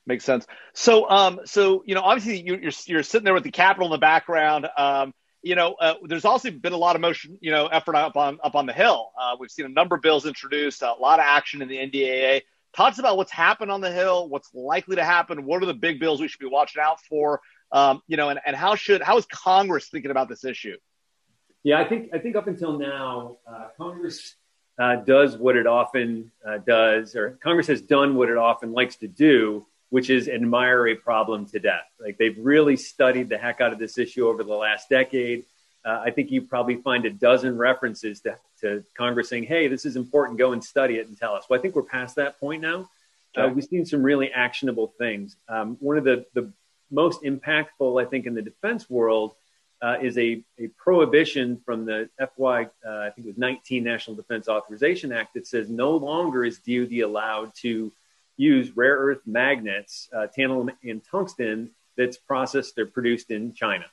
Makes 0.06 0.24
sense. 0.24 0.46
So, 0.74 1.08
um, 1.10 1.40
so 1.44 1.82
you 1.86 1.94
know, 1.94 2.02
obviously 2.02 2.40
you, 2.42 2.56
you're 2.56 2.72
you're 2.86 3.02
sitting 3.02 3.24
there 3.24 3.34
with 3.34 3.44
the 3.44 3.50
Capitol 3.50 3.86
in 3.86 3.92
the 3.92 3.98
background. 3.98 4.68
Um, 4.76 5.14
you 5.42 5.54
know, 5.56 5.74
uh, 5.74 5.94
there's 6.04 6.24
also 6.24 6.50
been 6.50 6.72
a 6.72 6.76
lot 6.78 6.94
of 6.94 7.02
motion, 7.02 7.38
you 7.40 7.50
know, 7.50 7.66
effort 7.66 7.96
up 7.96 8.16
on 8.16 8.38
up 8.44 8.54
on 8.54 8.66
the 8.66 8.72
Hill. 8.72 9.10
Uh, 9.18 9.36
we've 9.40 9.50
seen 9.50 9.66
a 9.66 9.70
number 9.70 9.96
of 9.96 10.02
bills 10.02 10.24
introduced, 10.26 10.82
a 10.82 10.92
lot 10.92 11.18
of 11.18 11.24
action 11.26 11.62
in 11.62 11.68
the 11.68 11.76
NDAA. 11.78 12.42
Talk 12.76 12.88
to 12.88 12.92
us 12.92 12.98
about 12.98 13.16
what's 13.16 13.30
happened 13.30 13.70
on 13.70 13.80
the 13.80 13.92
Hill, 13.92 14.28
what's 14.28 14.52
likely 14.52 14.96
to 14.96 15.04
happen, 15.04 15.44
what 15.44 15.62
are 15.62 15.66
the 15.66 15.74
big 15.74 16.00
bills 16.00 16.20
we 16.20 16.28
should 16.28 16.40
be 16.40 16.46
watching 16.46 16.82
out 16.82 17.00
for, 17.00 17.40
um, 17.70 18.02
you 18.08 18.16
know, 18.16 18.30
and, 18.30 18.40
and 18.44 18.56
how 18.56 18.74
should 18.74 19.02
how 19.02 19.16
is 19.16 19.26
Congress 19.26 19.88
thinking 19.88 20.10
about 20.10 20.28
this 20.28 20.44
issue? 20.44 20.76
Yeah, 21.62 21.80
I 21.80 21.88
think 21.88 22.10
I 22.12 22.18
think 22.18 22.36
up 22.36 22.46
until 22.46 22.78
now, 22.78 23.38
uh, 23.46 23.68
Congress 23.76 24.34
uh, 24.78 24.96
does 24.96 25.36
what 25.36 25.56
it 25.56 25.66
often 25.66 26.32
uh, 26.46 26.58
does, 26.58 27.14
or 27.14 27.38
Congress 27.42 27.68
has 27.68 27.80
done 27.80 28.16
what 28.16 28.28
it 28.28 28.36
often 28.36 28.72
likes 28.72 28.96
to 28.96 29.08
do, 29.08 29.64
which 29.90 30.10
is 30.10 30.28
admire 30.28 30.88
a 30.88 30.94
problem 30.96 31.46
to 31.46 31.60
death. 31.60 31.86
Like 32.00 32.18
they've 32.18 32.38
really 32.38 32.76
studied 32.76 33.28
the 33.28 33.38
heck 33.38 33.60
out 33.60 33.72
of 33.72 33.78
this 33.78 33.98
issue 33.98 34.26
over 34.26 34.42
the 34.42 34.54
last 34.54 34.88
decade. 34.88 35.44
Uh, 35.84 36.02
I 36.04 36.10
think 36.10 36.30
you 36.30 36.42
probably 36.42 36.76
find 36.76 37.04
a 37.04 37.10
dozen 37.10 37.58
references 37.58 38.20
to, 38.20 38.36
to 38.60 38.84
Congress 38.96 39.28
saying, 39.28 39.44
"Hey, 39.44 39.68
this 39.68 39.84
is 39.84 39.96
important. 39.96 40.38
Go 40.38 40.52
and 40.52 40.62
study 40.62 40.96
it 40.96 41.08
and 41.08 41.18
tell 41.18 41.34
us." 41.34 41.44
Well, 41.48 41.58
I 41.58 41.62
think 41.62 41.74
we're 41.74 41.82
past 41.82 42.16
that 42.16 42.40
point 42.40 42.62
now. 42.62 42.88
Uh, 43.36 43.50
we've 43.52 43.64
seen 43.64 43.84
some 43.84 44.02
really 44.02 44.30
actionable 44.32 44.94
things. 44.96 45.36
Um, 45.48 45.76
one 45.80 45.98
of 45.98 46.04
the 46.04 46.24
the 46.34 46.50
most 46.90 47.22
impactful, 47.22 48.00
I 48.00 48.06
think, 48.06 48.26
in 48.26 48.34
the 48.34 48.42
defense 48.42 48.88
world 48.88 49.34
uh, 49.82 49.96
is 50.00 50.16
a, 50.16 50.42
a 50.58 50.68
prohibition 50.78 51.60
from 51.64 51.84
the 51.84 52.08
FY, 52.18 52.64
uh, 52.64 52.68
I 52.88 53.10
think 53.10 53.26
it 53.26 53.30
was 53.30 53.38
19 53.38 53.84
National 53.84 54.16
Defense 54.16 54.48
Authorization 54.48 55.12
Act 55.12 55.34
that 55.34 55.46
says 55.46 55.68
no 55.68 55.96
longer 55.96 56.44
is 56.44 56.58
DoD 56.58 57.00
allowed 57.00 57.54
to 57.56 57.92
use 58.36 58.74
rare 58.76 58.96
earth 58.96 59.20
magnets, 59.26 60.08
uh, 60.14 60.26
tantalum 60.36 60.70
and 60.82 61.02
tungsten, 61.04 61.70
that's 61.96 62.16
processed 62.16 62.78
or 62.78 62.86
produced 62.86 63.30
in 63.30 63.52
China. 63.52 63.84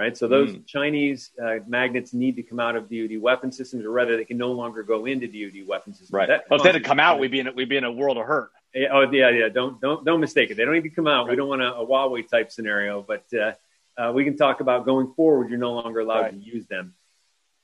Right, 0.00 0.16
so 0.16 0.26
those 0.28 0.52
Mm. 0.52 0.66
Chinese 0.66 1.30
uh, 1.42 1.56
magnets 1.68 2.14
need 2.14 2.34
to 2.36 2.42
come 2.42 2.58
out 2.58 2.74
of 2.74 2.88
DoD 2.88 3.18
weapon 3.20 3.52
systems, 3.52 3.84
or 3.84 3.90
rather, 3.90 4.16
they 4.16 4.24
can 4.24 4.38
no 4.38 4.50
longer 4.52 4.82
go 4.82 5.04
into 5.04 5.26
DoD 5.26 5.66
weapon 5.68 5.92
systems. 5.92 6.10
That 6.26 6.44
Well, 6.48 6.56
if 6.58 6.62
they 6.64 6.72
had 6.72 6.82
to 6.82 6.88
come 6.88 6.98
out, 6.98 7.18
we'd 7.20 7.30
be 7.30 7.40
in 7.40 7.48
a, 7.48 7.52
we'd 7.52 7.68
be 7.68 7.76
in 7.76 7.84
a 7.84 7.92
world 7.92 8.16
of 8.16 8.24
hurt. 8.26 8.50
yeah, 8.74 8.88
oh 8.92 9.02
yeah, 9.10 9.28
yeah. 9.28 9.48
Don't 9.50 9.78
don't 9.80 10.02
don't 10.06 10.20
mistake 10.20 10.50
it. 10.50 10.56
They 10.56 10.64
don't 10.64 10.72
need 10.72 10.84
to 10.84 10.88
come 10.90 11.06
out. 11.06 11.28
We 11.28 11.36
don't 11.36 11.48
want 11.48 11.60
a, 11.60 11.74
a 11.74 11.86
Huawei 11.86 12.26
type 12.26 12.50
scenario, 12.50 13.02
but 13.02 13.24
uh, 13.34 13.52
uh, 14.00 14.12
we 14.12 14.24
can 14.24 14.36
talk 14.38 14.60
about 14.60 14.86
going 14.86 15.12
forward. 15.14 15.50
You're 15.50 15.58
no 15.58 15.72
longer 15.72 16.00
allowed 16.00 16.20
Right. 16.22 16.30
to 16.32 16.38
use 16.56 16.66
them. 16.66 16.94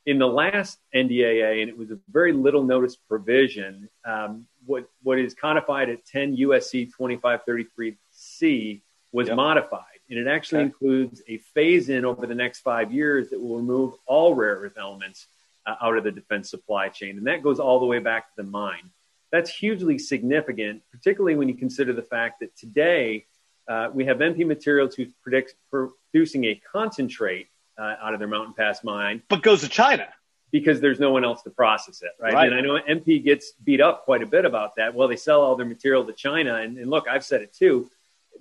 In 0.04 0.18
the 0.18 0.26
last 0.28 0.78
NDAA, 0.94 1.62
and 1.62 1.68
it 1.70 1.76
was 1.78 1.90
a 1.90 1.98
very 2.10 2.32
little 2.34 2.62
notice 2.64 2.96
provision. 2.96 3.88
Um, 4.04 4.46
what 4.66 4.84
what 5.02 5.18
is 5.18 5.32
codified 5.32 5.88
at 5.88 6.04
10 6.04 6.36
USC 6.36 6.90
2533C 6.92 8.82
was 9.12 9.28
Yep. 9.28 9.36
modified, 9.36 9.95
and 10.08 10.18
it 10.18 10.26
actually 10.26 10.58
Okay. 10.60 10.66
includes 10.66 11.22
a 11.28 11.38
phase 11.38 11.88
in 11.88 12.04
over 12.04 12.26
the 12.26 12.34
next 12.34 12.60
five 12.60 12.92
years 12.92 13.30
that 13.30 13.40
will 13.40 13.56
remove 13.56 13.94
all 14.06 14.34
rare 14.34 14.56
earth 14.56 14.76
elements 14.78 15.26
uh, 15.66 15.74
out 15.82 15.96
of 15.96 16.04
the 16.04 16.12
defense 16.12 16.48
supply 16.50 16.88
chain, 16.88 17.18
and 17.18 17.26
that 17.26 17.42
goes 17.42 17.58
all 17.58 17.80
the 17.80 17.86
way 17.86 17.98
back 17.98 18.28
to 18.28 18.42
the 18.42 18.48
mine 18.48 18.90
that's 19.32 19.50
hugely 19.50 19.98
significant, 19.98 20.80
particularly 20.92 21.34
when 21.34 21.48
you 21.48 21.54
consider 21.54 21.92
the 21.92 22.00
fact 22.02 22.38
that 22.40 22.56
today 22.56 23.26
uh, 23.68 23.90
we 23.92 24.04
have 24.04 24.18
MP 24.18 24.46
Materials 24.46 24.94
who's 24.94 25.12
predict, 25.20 25.56
producing 25.68 26.44
a 26.44 26.54
concentrate 26.72 27.48
uh, 27.76 27.96
out 28.00 28.14
of 28.14 28.20
their 28.20 28.28
Mountain 28.28 28.54
Pass 28.54 28.84
mine 28.84 29.20
But 29.28 29.42
goes 29.42 29.62
to 29.62 29.68
China. 29.68 30.06
because 30.52 30.80
there's 30.80 31.00
no 31.00 31.10
one 31.10 31.24
else 31.24 31.42
to 31.42 31.50
process 31.50 32.02
it, 32.02 32.12
right? 32.20 32.32
Right. 32.32 32.46
And 32.52 32.54
I 32.56 32.60
know 32.60 32.78
MP 32.88 33.22
gets 33.22 33.50
beat 33.64 33.80
up 33.80 34.04
quite 34.04 34.22
a 34.22 34.26
bit 34.26 34.44
about 34.44 34.76
that. 34.76 34.94
Well, 34.94 35.08
they 35.08 35.16
sell 35.16 35.40
all 35.42 35.56
their 35.56 35.66
material 35.66 36.04
to 36.04 36.12
China, 36.12 36.54
and, 36.54 36.78
and 36.78 36.88
look, 36.88 37.08
I've 37.08 37.24
said 37.24 37.42
it 37.42 37.52
too, 37.52 37.90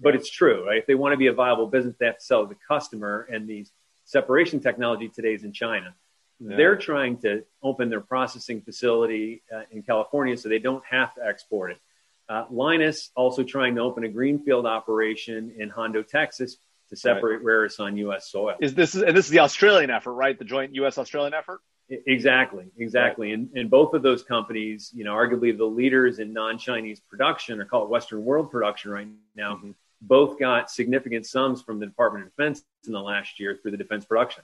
but 0.01 0.15
it's 0.15 0.29
true, 0.29 0.65
right? 0.67 0.77
If 0.77 0.85
they 0.85 0.95
want 0.95 1.13
to 1.13 1.17
be 1.17 1.27
a 1.27 1.33
viable 1.33 1.67
business, 1.67 1.95
they 1.99 2.05
have 2.07 2.17
to 2.17 2.25
sell 2.25 2.43
to 2.43 2.49
the 2.49 2.59
customer, 2.67 3.27
and 3.31 3.47
these 3.47 3.71
separation 4.05 4.59
technology 4.59 5.09
today 5.09 5.33
is 5.33 5.43
in 5.43 5.51
China. 5.51 5.95
Yeah. 6.39 6.57
They're 6.57 6.75
trying 6.75 7.17
to 7.19 7.43
open 7.63 7.89
their 7.89 8.01
processing 8.01 8.61
facility 8.61 9.41
uh, 9.53 9.61
in 9.71 9.83
California 9.83 10.35
so 10.37 10.49
they 10.49 10.59
don't 10.59 10.83
have 10.85 11.15
to 11.15 11.25
export 11.25 11.71
it. 11.71 11.79
Uh, 12.27 12.45
Lynas 12.47 13.09
also 13.15 13.43
trying 13.43 13.75
to 13.75 13.81
open 13.81 14.03
a 14.03 14.09
greenfield 14.09 14.65
operation 14.65 15.53
in 15.57 15.69
Hondo, 15.69 16.01
Texas, 16.03 16.57
to 16.89 16.95
separate 16.95 17.41
rare 17.41 17.61
earths 17.61 17.79
on 17.79 17.97
U.S. 17.97 18.29
soil. 18.31 18.55
Is 18.59 18.73
this 18.73 18.95
is 18.95 19.01
and 19.01 19.15
this 19.15 19.25
is 19.25 19.31
the 19.31 19.39
Australian 19.39 19.89
effort, 19.89 20.13
right? 20.13 20.37
The 20.37 20.45
joint 20.45 20.75
U.S. 20.75 20.97
Australian 20.97 21.33
effort. 21.33 21.61
Exactly, 21.89 22.65
exactly. 22.77 23.31
And, 23.31 23.49
and 23.53 23.69
both 23.69 23.93
of 23.93 24.01
those 24.01 24.23
companies, 24.23 24.91
you 24.93 25.03
know, 25.03 25.13
arguably 25.13 25.55
the 25.55 25.65
leaders 25.65 26.17
in 26.17 26.33
non-Chinese 26.33 26.99
production, 26.99 27.59
or 27.61 27.65
call 27.65 27.83
it 27.83 27.89
Western 27.89 28.25
world 28.25 28.49
production 28.49 28.89
right 28.89 29.07
now, 29.35 29.55
Mhm. 29.63 29.75
Both 30.07 30.39
got 30.39 30.69
significant 30.69 31.25
sums 31.25 31.61
from 31.61 31.79
the 31.79 31.85
Department 31.85 32.25
of 32.25 32.31
Defense 32.31 32.63
in 32.85 32.93
the 32.93 33.01
last 33.01 33.39
year 33.39 33.57
through 33.61 33.71
the 33.71 33.77
defense 33.77 34.05
production. 34.05 34.43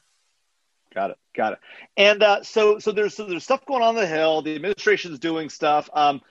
Got 0.94 1.12
it. 1.12 1.18
Got 1.34 1.54
it. 1.54 1.60
And 1.96 2.22
uh, 2.22 2.44
so, 2.44 2.80
so 2.80 2.92
there's 2.92 3.16
so 3.16 3.26
there's 3.26 3.44
stuff 3.44 3.66
going 3.66 3.82
on 3.82 3.96
the 3.96 4.08
hill. 4.08 4.42
The 4.42 4.56
administration's 4.56 5.20
doing 5.20 5.50
stuff. 5.50 5.90
Um, 5.94 6.22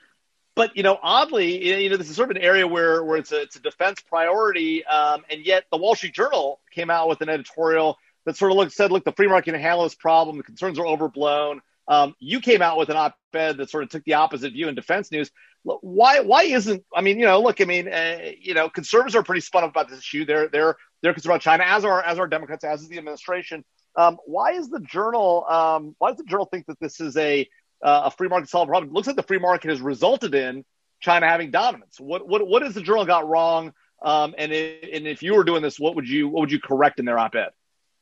but 0.54 0.76
you 0.76 0.82
know, 0.82 0.98
oddly, 1.02 1.82
you 1.82 1.88
know, 1.88 1.96
this 1.96 2.10
is 2.10 2.16
sort 2.16 2.30
of 2.30 2.36
an 2.36 2.42
area 2.42 2.66
where 2.66 3.02
where 3.02 3.16
it's 3.16 3.32
a 3.32 3.42
it's 3.42 3.56
a 3.56 3.60
defense 3.60 4.00
priority. 4.00 4.84
Um, 4.84 5.24
and 5.30 5.46
yet, 5.46 5.64
the 5.70 5.78
Wall 5.78 5.94
Street 5.94 6.14
Journal 6.14 6.60
came 6.70 6.90
out 6.90 7.08
with 7.08 7.22
an 7.22 7.30
editorial 7.30 7.96
that 8.26 8.36
sort 8.36 8.50
of 8.50 8.58
looked 8.58 8.72
said, 8.72 8.92
look, 8.92 9.04
the 9.04 9.12
free 9.12 9.28
market 9.28 9.54
handle 9.54 9.84
this 9.84 9.94
problem. 9.94 10.36
The 10.36 10.42
concerns 10.42 10.78
are 10.78 10.86
overblown. 10.86 11.62
Um, 11.88 12.14
you 12.18 12.40
came 12.40 12.62
out 12.62 12.78
with 12.78 12.88
an 12.88 12.96
op-ed 12.96 13.56
that 13.56 13.70
sort 13.70 13.82
of 13.82 13.90
took 13.90 14.04
the 14.04 14.14
opposite 14.14 14.52
view 14.52 14.68
in 14.68 14.74
defense 14.74 15.10
news. 15.10 15.30
Why? 15.62 16.20
Why 16.20 16.44
isn't? 16.44 16.84
I 16.94 17.00
mean, 17.00 17.18
you 17.18 17.26
know, 17.26 17.40
look. 17.40 17.60
I 17.60 17.64
mean, 17.64 17.92
uh, 17.92 18.18
you 18.38 18.54
know, 18.54 18.68
conservatives 18.68 19.14
are 19.14 19.22
pretty 19.22 19.42
spun 19.42 19.64
up 19.64 19.70
about 19.70 19.88
this 19.88 19.98
issue. 19.98 20.24
They're 20.24 20.48
they're 20.48 20.76
they're 21.02 21.12
concerned 21.12 21.32
about 21.32 21.42
China, 21.42 21.64
as 21.66 21.84
are 21.84 22.02
as 22.02 22.18
are 22.18 22.26
Democrats, 22.26 22.64
as 22.64 22.82
is 22.82 22.88
the 22.88 22.98
administration. 22.98 23.64
Um, 23.96 24.18
why 24.24 24.52
is 24.52 24.70
the 24.70 24.80
journal? 24.80 25.44
Um, 25.48 25.94
why 25.98 26.10
does 26.10 26.18
the 26.18 26.24
journal 26.24 26.46
think 26.46 26.66
that 26.66 26.80
this 26.80 27.00
is 27.00 27.16
a 27.16 27.48
uh, 27.82 28.02
a 28.04 28.10
free 28.10 28.28
market 28.28 28.48
solved 28.48 28.68
problem? 28.68 28.90
It 28.90 28.94
looks 28.94 29.06
like 29.06 29.16
the 29.16 29.22
free 29.22 29.38
market 29.38 29.70
has 29.70 29.80
resulted 29.80 30.34
in 30.34 30.64
China 31.00 31.26
having 31.26 31.50
dominance. 31.50 31.98
What 31.98 32.26
what 32.26 32.46
what 32.46 32.62
has 32.62 32.74
the 32.74 32.82
journal 32.82 33.04
got 33.04 33.28
wrong? 33.28 33.72
Um, 34.02 34.34
and 34.38 34.52
if, 34.52 34.88
and 34.94 35.06
if 35.06 35.22
you 35.22 35.34
were 35.34 35.44
doing 35.44 35.62
this, 35.62 35.78
what 35.78 35.94
would 35.96 36.08
you 36.08 36.28
what 36.28 36.40
would 36.40 36.52
you 36.52 36.60
correct 36.60 37.00
in 37.00 37.04
their 37.04 37.18
op-ed? 37.18 37.50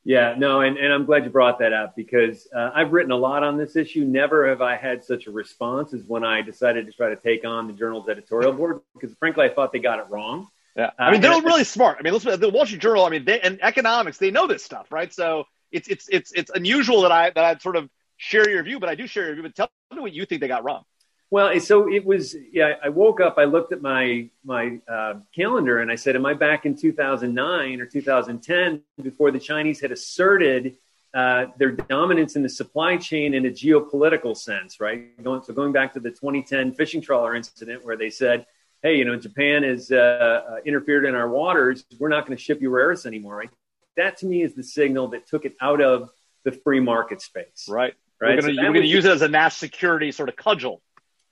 Yeah, 0.09 0.33
no, 0.35 0.61
and, 0.61 0.75
and 0.75 0.91
I'm 0.91 1.05
glad 1.05 1.23
you 1.23 1.29
brought 1.29 1.59
that 1.59 1.71
up 1.71 1.95
because 1.95 2.47
uh, 2.51 2.71
I've 2.73 2.93
written 2.93 3.11
a 3.11 3.15
lot 3.15 3.43
on 3.43 3.57
this 3.57 3.75
issue. 3.75 4.05
Never 4.05 4.49
have 4.49 4.59
I 4.59 4.75
had 4.75 5.03
such 5.03 5.27
a 5.27 5.31
response 5.31 5.93
as 5.93 6.01
when 6.07 6.23
I 6.23 6.41
decided 6.41 6.87
to 6.87 6.91
try 6.91 7.09
to 7.09 7.15
take 7.15 7.45
on 7.45 7.67
the 7.67 7.73
journal's 7.73 8.09
editorial 8.09 8.51
board 8.53 8.81
because, 8.95 9.15
frankly, 9.19 9.45
I 9.45 9.49
thought 9.53 9.71
they 9.71 9.77
got 9.77 9.99
it 9.99 10.07
wrong. 10.09 10.47
Yeah, 10.75 10.85
Uh, 10.85 10.89
I 10.97 11.11
mean 11.11 11.21
they're 11.21 11.39
really 11.43 11.63
smart. 11.63 11.97
I 11.99 12.01
mean, 12.01 12.13
listen, 12.13 12.39
the 12.39 12.49
Wall 12.49 12.65
Street 12.65 12.81
Journal. 12.81 13.05
I 13.05 13.09
mean, 13.09 13.23
they, 13.23 13.39
and 13.39 13.59
economics, 13.61 14.17
they 14.17 14.31
know 14.31 14.47
this 14.47 14.63
stuff, 14.63 14.91
right? 14.91 15.13
So 15.13 15.43
it's 15.71 15.87
it's 15.87 16.09
it's 16.09 16.31
it's 16.31 16.49
unusual 16.49 17.03
that 17.03 17.11
I 17.11 17.29
that 17.29 17.45
I'd 17.45 17.61
sort 17.61 17.75
of 17.75 17.87
share 18.17 18.49
your 18.49 18.63
view, 18.63 18.79
but 18.79 18.89
I 18.89 18.95
do 18.95 19.05
share 19.05 19.25
your 19.25 19.35
view. 19.35 19.43
But 19.43 19.53
tell 19.53 19.69
me 19.93 20.01
what 20.01 20.11
you 20.11 20.25
think 20.25 20.41
they 20.41 20.47
got 20.47 20.63
wrong. 20.63 20.85
Well, 21.31 21.59
so 21.59 21.91
it 21.91 22.05
was. 22.05 22.35
Yeah, 22.51 22.73
I 22.83 22.89
woke 22.89 23.21
up. 23.21 23.35
I 23.37 23.43
looked 23.43 23.71
at 23.71 23.81
my 23.81 24.29
my 24.43 24.79
uh, 24.87 25.15
calendar 25.35 25.79
and 25.79 25.91
I 25.91 25.95
said, 25.95 26.15
"Am 26.15 26.25
I 26.25 26.33
back 26.33 26.65
in 26.65 26.75
2009 26.75 27.81
or 27.81 27.85
2010 27.85 28.81
before 29.03 29.29
the 29.29 29.39
Chinese 29.39 29.79
had 29.79 29.91
asserted 29.91 30.77
uh, 31.13 31.47
their 31.57 31.71
dominance 31.71 32.35
in 32.35 32.41
the 32.41 32.49
supply 32.49 32.97
chain 32.97 33.35
in 33.35 33.45
a 33.45 33.49
geopolitical 33.49 34.35
sense?" 34.35 34.79
Right. 34.79 35.21
Going, 35.23 35.43
so 35.43 35.53
going 35.53 35.71
back 35.71 35.93
to 35.93 35.99
the 35.99 36.09
2010 36.09 36.73
fishing 36.73 37.01
trawler 37.01 37.35
incident, 37.35 37.85
where 37.85 37.95
they 37.95 38.09
said, 38.09 38.47
"Hey, 38.81 38.95
you 38.97 39.05
know, 39.05 39.15
Japan 39.15 39.61
has 39.61 39.91
uh, 39.91 39.95
uh 39.95 40.55
interfered 40.65 41.05
in 41.05 41.13
our 41.13 41.29
waters. 41.29 41.85
We're 41.99 42.09
not 42.09 42.25
going 42.25 42.37
to 42.37 42.43
ship 42.43 42.59
you 42.59 42.71
rare 42.71 42.87
earths 42.87 43.05
anymore." 43.05 43.37
Right. 43.37 43.51
That 43.97 44.17
to 44.17 44.25
me 44.25 44.41
is 44.41 44.55
the 44.55 44.63
signal 44.63 45.09
that 45.09 45.27
took 45.27 45.45
it 45.45 45.55
out 45.61 45.79
of 45.79 46.09
the 46.43 46.53
free 46.53 46.79
market 46.79 47.21
space. 47.21 47.67
Right. 47.69 47.93
Right. 48.19 48.41
We're 48.43 48.53
going 48.53 48.73
to 48.73 48.85
use 48.85 49.05
it 49.05 49.11
as 49.11 49.21
a 49.21 49.29
national 49.29 49.69
security 49.69 50.11
sort 50.11 50.27
of 50.27 50.35
cudgel 50.35 50.81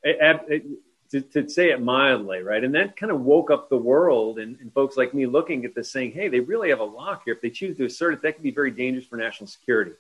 it, 0.03 0.45
it, 0.47 0.65
to, 1.11 1.21
to, 1.21 1.49
say 1.49 1.71
it 1.71 1.81
mildly, 1.81 2.41
right? 2.41 2.63
And 2.63 2.75
that 2.75 2.97
kind 2.97 3.11
of 3.11 3.21
woke 3.21 3.49
up 3.49 3.69
the 3.69 3.77
world 3.77 4.39
and, 4.39 4.59
and, 4.59 4.73
folks 4.73 4.97
like 4.97 5.13
me 5.13 5.25
looking 5.25 5.63
at 5.65 5.73
this 5.73 5.91
saying, 5.91 6.11
hey, 6.11 6.27
they 6.27 6.39
really 6.39 6.69
have 6.69 6.79
a 6.79 6.85
lock 6.85 7.23
here. 7.25 7.33
If 7.33 7.41
they 7.41 7.49
choose 7.49 7.77
to 7.77 7.85
assert 7.85 8.13
it, 8.13 8.21
that 8.23 8.33
could 8.33 8.43
be 8.43 8.51
very 8.51 8.71
dangerous 8.71 9.05
for 9.05 9.15
national 9.15 9.47
security. 9.47 9.91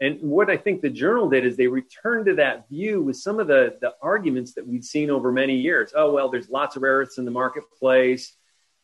And 0.00 0.20
what 0.20 0.50
I 0.50 0.56
think 0.56 0.82
the 0.82 0.90
journal 0.90 1.30
did 1.30 1.46
is 1.46 1.56
they 1.56 1.68
returned 1.68 2.26
to 2.26 2.34
that 2.34 2.68
view 2.68 3.00
with 3.02 3.16
some 3.16 3.38
of 3.38 3.46
the, 3.46 3.76
the 3.80 3.94
arguments 4.02 4.52
that 4.54 4.66
we'd 4.66 4.84
seen 4.84 5.10
over 5.10 5.30
many 5.30 5.56
years. 5.56 5.92
Oh, 5.94 6.12
well, 6.12 6.28
there's 6.28 6.50
lots 6.50 6.76
of 6.76 6.82
rare 6.82 6.96
earths 6.96 7.18
in 7.18 7.24
the 7.24 7.30
marketplace. 7.30 8.34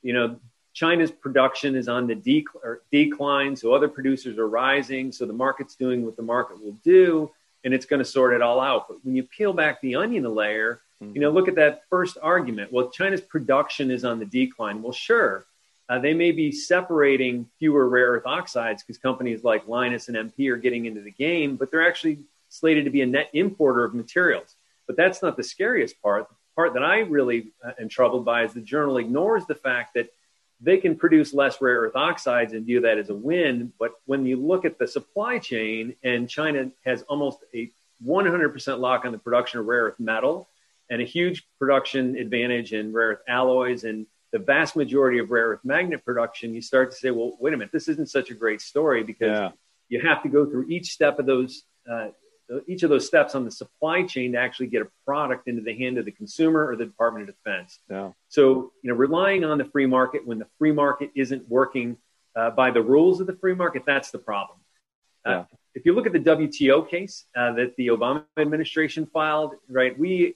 You 0.03 0.13
know, 0.13 0.41
China's 0.75 1.11
production 1.11 1.75
is 1.75 1.89
on 1.89 2.07
the 2.07 2.15
dec- 2.15 2.79
decline, 2.93 3.57
so 3.57 3.75
other 3.75 3.89
producers 3.89 4.39
are 4.39 4.49
rising. 4.49 5.11
So 5.11 5.27
the 5.27 5.33
market's 5.33 5.75
doing 5.75 6.05
what 6.05 6.17
the 6.17 6.23
market 6.23 6.63
will 6.63 6.79
do 6.85 7.31
and 7.65 7.75
it's 7.75 7.87
going 7.87 7.99
to 7.99 8.05
sort 8.05 8.35
it 8.35 8.43
all 8.43 8.61
out. 8.61 8.89
But 8.89 9.05
when 9.05 9.15
you 9.15 9.23
peel 9.23 9.53
back 9.53 9.81
the 9.81 9.97
onion 9.97 10.25
a 10.25 10.31
layer, 10.31 10.81
mm-hmm. 11.03 11.15
you 11.15 11.21
know, 11.21 11.31
look 11.31 11.49
at 11.49 11.57
that 11.57 11.83
first 11.91 12.19
argument. 12.23 12.73
Well, 12.73 12.91
China's 12.91 13.21
production 13.21 13.91
is 13.91 14.05
on 14.05 14.19
the 14.19 14.25
decline. 14.25 14.83
Well, 14.83 14.93
sure, 14.93 15.47
uh, 15.89 15.99
they 15.99 16.15
may 16.15 16.33
be 16.33 16.53
separating 16.53 17.47
fewer 17.59 17.89
rare 17.89 18.13
earth 18.13 18.27
oxides 18.27 18.83
because 18.83 18.99
companies 18.99 19.43
like 19.43 19.67
Lynas 19.67 20.09
and 20.09 20.31
MP 20.31 20.51
are 20.51 20.57
getting 20.57 20.87
into 20.87 21.01
the 21.01 21.11
game, 21.11 21.57
but 21.57 21.71
they're 21.71 21.87
actually 21.87 22.19
slated 22.51 22.85
to 22.85 22.91
be 22.91 23.03
a 23.03 23.07
net 23.07 23.31
importer 23.33 23.85
of 23.85 23.95
materials. 23.95 24.55
But 24.87 24.97
that's 24.97 25.23
not 25.23 25.37
the 25.37 25.43
scariest 25.43 26.01
part. 26.03 26.29
The 26.29 26.35
part 26.57 26.75
that 26.75 26.85
I 26.85 27.01
really 27.01 27.49
uh, 27.65 27.73
am 27.81 27.89
troubled 27.89 28.25
by 28.25 28.45
is 28.45 28.53
the 28.53 28.61
journal 28.61 28.99
ignores 28.99 29.47
the 29.47 29.55
fact 29.55 29.95
that 29.95 30.11
they 30.61 30.79
can 30.79 30.97
produce 30.97 31.33
less 31.33 31.61
rare 31.61 31.81
earth 31.81 31.95
oxides 31.95 32.53
and 32.53 32.67
view 32.67 32.81
that 32.81 32.99
as 32.99 33.11
a 33.11 33.15
win. 33.15 33.73
But 33.79 33.93
when 34.07 34.27
you 34.27 34.37
look 34.37 34.65
at 34.65 34.79
the 34.79 34.89
supply 34.89 35.39
chain, 35.39 35.95
and 36.03 36.29
China 36.29 36.71
has 36.85 37.03
almost 37.03 37.39
a 37.55 37.71
100% 38.05 38.79
lock 38.79 39.05
on 39.05 39.13
the 39.13 39.19
production 39.19 39.61
of 39.61 39.67
rare 39.67 39.85
earth 39.85 40.01
metal 40.01 40.49
and 40.91 41.01
a 41.03 41.05
huge 41.05 41.47
production 41.59 42.17
advantage 42.17 42.73
in 42.73 42.93
rare 42.93 43.09
earth 43.09 43.21
alloys 43.29 43.85
and 43.85 44.07
the 44.31 44.39
vast 44.39 44.77
majority 44.77 45.19
of 45.19 45.31
rare 45.31 45.49
earth 45.49 45.61
magnet 45.65 46.05
production, 46.05 46.55
you 46.55 46.61
start 46.61 46.91
to 46.91 46.97
say, 46.97 47.11
well, 47.11 47.37
wait 47.41 47.55
a 47.55 47.57
minute, 47.57 47.73
this 47.73 47.89
isn't 47.89 48.11
such 48.11 48.31
a 48.31 48.35
great 48.35 48.61
story 48.61 49.03
because 49.03 49.39
yeah. 49.39 49.51
you 49.89 50.01
have 50.01 50.23
to 50.23 50.29
go 50.29 50.45
through 50.45 50.69
each 50.69 50.91
step 50.91 51.19
of 51.19 51.27
those 51.27 51.63
uh, 51.91 52.09
each 52.67 52.83
of 52.83 52.91
those 52.91 53.07
steps 53.07 53.35
on 53.35 53.45
the 53.45 53.51
supply 53.51 54.03
chain 54.03 54.33
to 54.33 54.39
actually 54.39 54.69
get 54.69 54.83
a 54.83 54.89
product 55.05 55.49
into 55.49 55.63
the 55.63 55.77
hand 55.77 55.99
of 55.99 56.05
the 56.05 56.11
consumer 56.11 56.67
or 56.67 56.77
the 56.77 56.87
Department 56.87 57.29
of 57.29 57.35
Defense. 57.37 57.79
Yeah. 57.91 58.13
So, 58.29 58.73
you 58.83 58.91
know, 58.91 58.95
relying 58.95 59.45
on 59.45 59.59
the 59.59 59.65
free 59.67 59.87
market 59.87 60.27
when 60.27 60.39
the 60.39 60.47
free 60.59 60.73
market 60.73 61.11
isn't 61.15 61.49
working 61.49 61.97
uh, 62.35 62.51
by 62.51 62.71
the 62.71 62.83
rules 62.83 63.21
of 63.21 63.27
the 63.27 63.37
free 63.37 63.55
market, 63.55 63.83
that's 63.87 64.11
the 64.11 64.19
problem. 64.19 64.59
Uh, 65.27 65.31
yeah. 65.31 65.45
if 65.75 65.85
you 65.85 65.93
look 65.93 66.07
at 66.07 66.13
the 66.13 66.21
WTO 66.21 66.89
case 66.89 67.25
uh, 67.37 67.53
that 67.53 67.77
the 67.77 67.89
Obama 67.89 68.25
administration 68.39 69.07
filed, 69.07 69.55
right, 69.69 69.99
we 69.99 70.35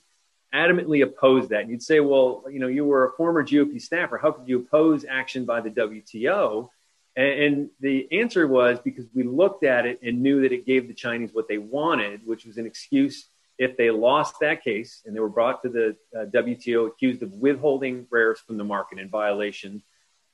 adamantly 0.54 1.02
opposed 1.02 1.49
that. 1.50 1.62
And 1.62 1.71
you'd 1.71 1.83
say, 1.83 2.00
well, 2.00 2.45
you 2.50 2.59
know, 2.59 2.66
you 2.66 2.85
were 2.85 3.07
a 3.07 3.12
former 3.12 3.42
GOP 3.42 3.81
staffer. 3.81 4.19
How 4.19 4.33
could 4.33 4.49
you 4.49 4.59
oppose 4.59 5.04
action 5.09 5.45
by 5.45 5.61
the 5.61 5.71
WTO? 5.71 6.69
And, 7.14 7.69
the 7.81 8.09
answer 8.11 8.47
was 8.47 8.78
because 8.78 9.04
we 9.14 9.23
looked 9.23 9.64
at 9.64 9.87
it 9.87 10.00
and 10.02 10.23
knew 10.23 10.42
that 10.42 10.52
it 10.52 10.64
gave 10.64 10.88
the 10.88 10.95
Chinese 10.95 11.31
what 11.33 11.49
they 11.49 11.59
wanted, 11.59 12.26
which 12.26 12.47
was 12.47 12.57
an 12.57 12.66
excuse 12.66 13.26
if 13.58 13.76
they 13.76 13.91
lost 13.91 14.36
that 14.41 14.65
case 14.65 15.02
and 15.04 15.15
they 15.15 15.21
were 15.21 15.28
brought 15.28 15.63
to 15.63 15.69
the 15.69 15.97
uh, 16.17 16.25
WTO 16.26 16.89
accused 16.89 17.23
of 17.23 17.32
withholding 17.32 18.06
rares 18.10 18.41
from 18.41 18.56
the 18.56 18.65
market 18.65 18.99
in 18.99 19.08
violation 19.08 19.82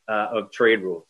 uh, 0.09 0.29
of 0.33 0.50
trade 0.52 0.83
rules. 0.83 1.07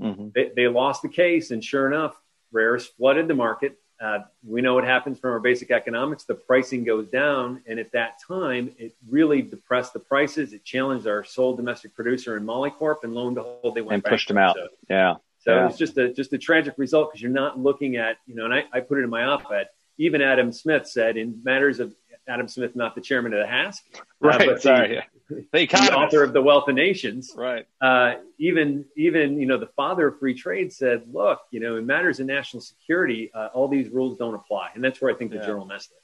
Mm-hmm. 0.00 0.28
They, 0.34 0.50
they, 0.54 0.68
lost 0.68 1.02
the 1.02 1.08
case, 1.08 1.50
and 1.50 1.62
sure 1.62 1.86
enough, 1.86 2.20
rares 2.50 2.86
flooded 2.86 3.28
the 3.28 3.34
market. 3.34 3.78
Uh, 4.02 4.18
we 4.44 4.60
know 4.60 4.74
what 4.74 4.84
happens 4.84 5.18
from 5.20 5.30
our 5.30 5.38
basic 5.38 5.70
economics. 5.70 6.24
The 6.24 6.34
pricing 6.34 6.82
goes 6.82 7.06
down, 7.06 7.62
and 7.68 7.78
at 7.78 7.92
that 7.92 8.20
time, 8.26 8.74
it 8.76 8.96
really 9.08 9.42
depressed 9.42 9.92
the 9.92 10.00
prices. 10.00 10.52
It 10.52 10.64
challenged 10.64 11.06
our 11.06 11.22
sole 11.22 11.54
domestic 11.54 11.94
producer 11.94 12.36
in 12.36 12.44
Molycorp, 12.44 13.04
and 13.04 13.14
lo 13.14 13.28
and 13.28 13.36
behold, 13.36 13.76
they 13.76 13.80
went 13.80 13.94
and 13.94 14.04
pushed 14.04 14.26
them 14.26 14.38
out. 14.38 14.56
So, 14.56 14.68
yeah. 14.90 15.14
So 15.38 15.54
yeah. 15.54 15.68
it's 15.68 15.78
just 15.78 15.96
a 15.98 16.12
just 16.12 16.32
a 16.32 16.38
tragic 16.38 16.74
result 16.78 17.10
because 17.10 17.22
you're 17.22 17.30
not 17.30 17.58
looking 17.58 17.96
at 17.96 18.16
you 18.26 18.34
know, 18.34 18.44
and 18.44 18.54
I, 18.54 18.64
I 18.72 18.80
put 18.80 18.98
it 18.98 19.02
in 19.02 19.10
my 19.10 19.24
op-ed. 19.24 19.68
Even 19.98 20.20
Adam 20.20 20.52
Smith 20.52 20.88
said 20.88 21.16
in 21.16 21.40
matters 21.44 21.78
of 21.78 21.94
Adam 22.28 22.48
Smith, 22.48 22.76
not 22.76 22.94
the 22.94 23.00
chairman 23.00 23.32
of 23.32 23.40
the 23.40 23.46
HASC, 23.46 23.80
uh, 23.94 24.00
right? 24.20 24.40
Uh, 24.40 24.52
but 24.52 24.62
Sorry, 24.62 25.02
the, 25.28 25.40
yeah. 25.52 25.66
the, 25.66 25.94
author 25.94 26.22
of 26.22 26.32
the 26.32 26.42
Wealth 26.42 26.68
of 26.68 26.74
Nations, 26.74 27.32
right? 27.36 27.66
Uh, 27.80 28.14
even 28.38 28.84
even 28.96 29.40
you 29.40 29.46
know 29.46 29.58
the 29.58 29.68
father 29.76 30.08
of 30.08 30.18
free 30.18 30.34
trade 30.34 30.72
said, 30.72 31.02
look, 31.12 31.40
you 31.50 31.60
know, 31.60 31.76
in 31.76 31.86
matters 31.86 32.20
of 32.20 32.26
national 32.26 32.60
security, 32.60 33.30
uh, 33.34 33.48
all 33.52 33.68
these 33.68 33.88
rules 33.88 34.18
don't 34.18 34.34
apply, 34.34 34.70
and 34.74 34.82
that's 34.82 35.00
where 35.00 35.12
I 35.12 35.16
think 35.16 35.30
the 35.30 35.38
yeah. 35.38 35.46
journal 35.46 35.64
missed 35.64 35.90
it. 35.90 35.98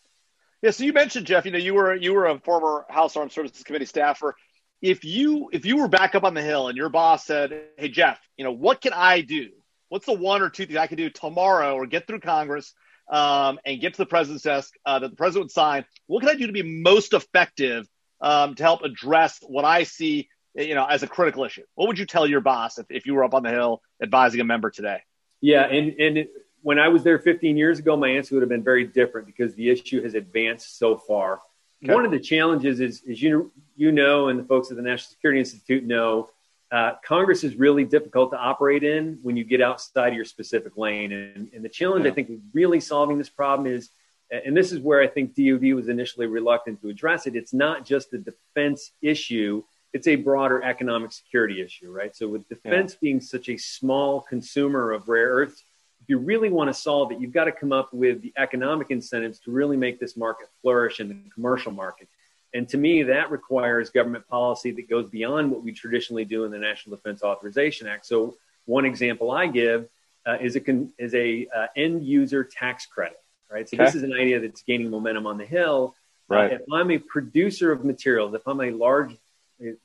Yeah. 0.62 0.70
So 0.72 0.85
you 0.85 0.92
mentioned 0.92 1.26
Jeff. 1.26 1.44
You 1.44 1.52
know, 1.52 1.59
you 1.59 1.74
were 1.74 1.94
you 1.94 2.12
were 2.12 2.26
a 2.26 2.38
former 2.40 2.85
House 2.88 3.16
Armed 3.16 3.33
Services 3.33 3.62
Committee 3.62 3.87
staffer. 3.87 4.35
If 4.81 5.04
you 5.04 5.50
if 5.52 5.66
you 5.66 5.76
were 5.76 5.88
back 5.88 6.14
up 6.14 6.24
on 6.24 6.35
the 6.35 6.42
hill 6.42 6.68
and 6.68 6.76
your 6.76 6.88
boss 6.88 7.24
said, 7.24 7.62
"Hey 7.76 7.88
Jeff, 7.88 8.20
you 8.37 8.44
know 8.44 8.52
what 8.52 8.81
can 8.81 8.92
I 8.92 9.20
do? 9.20 9.50
What's 9.88 10.07
the 10.07 10.12
one 10.12 10.42
or 10.42 10.50
two 10.50 10.66
things 10.66 10.76
I 10.76 10.87
can 10.87 10.98
do 10.98 11.11
tomorrow 11.11 11.74
or 11.74 11.87
get 11.87 12.07
through 12.07 12.20
Congress 12.20 12.74
um, 13.11 13.59
and 13.64 13.81
get 13.81 13.94
to 13.94 13.99
the 13.99 14.07
president's 14.07 14.44
desk 14.44 14.75
uh, 14.85 14.99
that 14.99 15.11
the 15.11 15.16
president 15.16 15.44
would 15.44 15.51
sign? 15.51 15.85
What 16.07 16.21
can 16.21 16.29
I 16.29 16.35
do 16.35 16.47
to 16.47 16.53
be 16.53 16.62
most 16.62 17.12
effective 17.14 17.88
um, 18.21 18.55
to 18.57 18.62
help 18.62 18.83
address 18.83 19.38
what 19.47 19.64
I 19.64 19.85
see, 19.85 20.29
you 20.55 20.75
know, 20.75 20.85
as 20.85 21.03
a 21.03 21.07
critical 21.07 21.44
issue? 21.44 21.62
What 21.75 21.88
would 21.88 21.99
you 21.99 22.07
tell 22.07 22.27
your 22.27 22.40
boss 22.40 22.79
if, 22.79 22.87
if 22.90 23.07
you 23.07 23.14
were 23.14 23.25
up 23.25 23.35
on 23.35 23.42
the 23.42 23.51
hill 23.51 23.83
advising 24.03 24.40
a 24.40 24.44
member 24.44 24.71
today? 24.71 25.03
Yeah, 25.40 25.62
and 25.62 25.94
and 26.01 26.18
it, 26.18 26.33
when 26.62 26.79
I 26.79 26.88
was 26.88 27.05
there 27.05 27.18
15 27.18 27.57
years 27.57 27.79
ago, 27.79 27.97
my 27.97 28.09
answer 28.09 28.35
would 28.35 28.42
have 28.42 28.49
been 28.49 28.64
very 28.64 28.85
different 28.85 29.27
because 29.27 29.55
the 29.55 29.71
issue 29.71 30.03
has 30.03 30.14
advanced 30.14 30.79
so 30.79 30.97
far. 30.97 31.40
Okay. 31.85 31.94
One 31.94 32.05
of 32.05 32.11
the 32.11 32.18
challenges 32.18 32.81
is, 32.81 33.03
is 33.03 33.23
you 33.23 33.53
you 33.77 33.92
know, 33.92 34.29
and 34.29 34.38
the 34.38 34.44
folks 34.44 34.71
at 34.71 34.77
the 34.77 34.83
National 34.83 35.11
Security 35.11 35.38
Institute 35.38 35.85
know, 35.85 36.29
uh, 36.70 36.92
Congress 37.04 37.44
is 37.44 37.57
really 37.57 37.85
difficult 37.85 38.31
to 38.33 38.38
operate 38.38 38.85
in 38.85 39.18
when 39.22 39.37
you 39.37 39.44
get 39.44 39.62
outside 39.62 40.09
of 40.09 40.14
your 40.14 40.24
specific 40.24 40.76
lane. 40.76 41.12
And, 41.12 41.50
and 41.54 41.64
the 41.64 41.68
challenge, 41.68 42.04
yeah. 42.04 42.11
I 42.11 42.14
think, 42.14 42.28
with 42.28 42.40
really 42.52 42.81
solving 42.81 43.16
this 43.16 43.31
problem 43.31 43.66
is, 43.72 43.90
and 44.31 44.54
this 44.54 44.72
is 44.72 44.81
where 44.81 45.00
I 45.00 45.07
think 45.07 45.35
DoD 45.35 45.72
was 45.72 45.88
initially 45.88 46.26
reluctant 46.26 46.83
to 46.83 46.90
address 46.90 47.26
it. 47.26 47.35
It's 47.35 47.54
not 47.54 47.87
just 47.87 48.12
a 48.12 48.18
defense 48.18 48.92
issue; 49.00 49.62
it's 49.94 50.07
a 50.07 50.16
broader 50.16 50.62
economic 50.62 51.12
security 51.12 51.62
issue, 51.62 51.90
right? 51.90 52.14
So, 52.14 52.28
with 52.28 52.46
defense 52.48 52.92
yeah. 52.92 52.98
being 53.00 53.20
such 53.22 53.48
a 53.48 53.57
small 53.57 54.20
consumer 54.20 54.92
of 54.92 55.09
rare 55.09 55.28
earths, 55.28 55.64
if 56.02 56.11
you 56.11 56.18
really 56.18 56.50
want 56.50 56.68
to 56.68 56.74
solve 56.74 57.11
it, 57.12 57.20
you've 57.20 57.33
got 57.33 57.44
to 57.44 57.52
come 57.52 57.72
up 57.72 57.94
with 57.94 58.20
the 58.20 58.35
economic 58.37 58.90
incentives 58.90 59.38
to 59.40 59.50
really 59.50 59.78
make 59.78 59.98
this 59.98 60.14
market 60.14 60.48
flourish 60.61 61.00
in 61.00 61.09
the 61.09 61.31
commercial 61.35 61.72
market. 61.72 62.09
And 62.55 62.69
to 62.71 62.79
me, 62.79 63.03
that 63.03 63.31
requires 63.31 63.91
government 63.91 64.27
policy 64.27 64.71
that 64.73 64.89
goes 64.89 65.09
beyond 65.11 65.51
what 65.51 65.63
we 65.63 65.73
traditionally 65.73 66.25
do 66.25 66.45
in 66.45 66.51
the 66.51 66.59
National 66.59 66.97
Defense 66.97 67.23
Authorization 67.23 67.87
Act. 67.87 68.07
So, 68.07 68.37
one 68.65 68.85
example 68.85 69.31
I 69.31 69.47
give 69.47 69.89
uh, 70.27 70.37
is 70.41 70.57
a 70.57 70.61
con- 70.61 70.93
is 70.99 71.15
a 71.15 71.47
uh, 71.55 71.67
end 71.77 72.05
user 72.05 72.45
tax 72.45 72.87
credit. 72.87 73.19
Right. 73.51 73.67
So 73.69 73.77
okay. 73.77 73.85
this 73.85 73.95
is 73.95 74.03
an 74.03 74.13
idea 74.13 74.41
that's 74.41 74.63
gaining 74.63 74.91
momentum 74.91 75.27
on 75.27 75.39
the 75.39 75.47
Hill. 75.47 75.95
Uh, 76.31 76.35
right. 76.35 76.53
Uh, 76.53 76.55
if 76.57 76.61
I'm 76.71 76.91
a 76.91 76.99
producer 76.99 77.73
of 77.73 77.85
materials, 77.85 78.35
if 78.35 78.47
I'm 78.47 78.61
a 78.61 78.71
large 78.71 79.17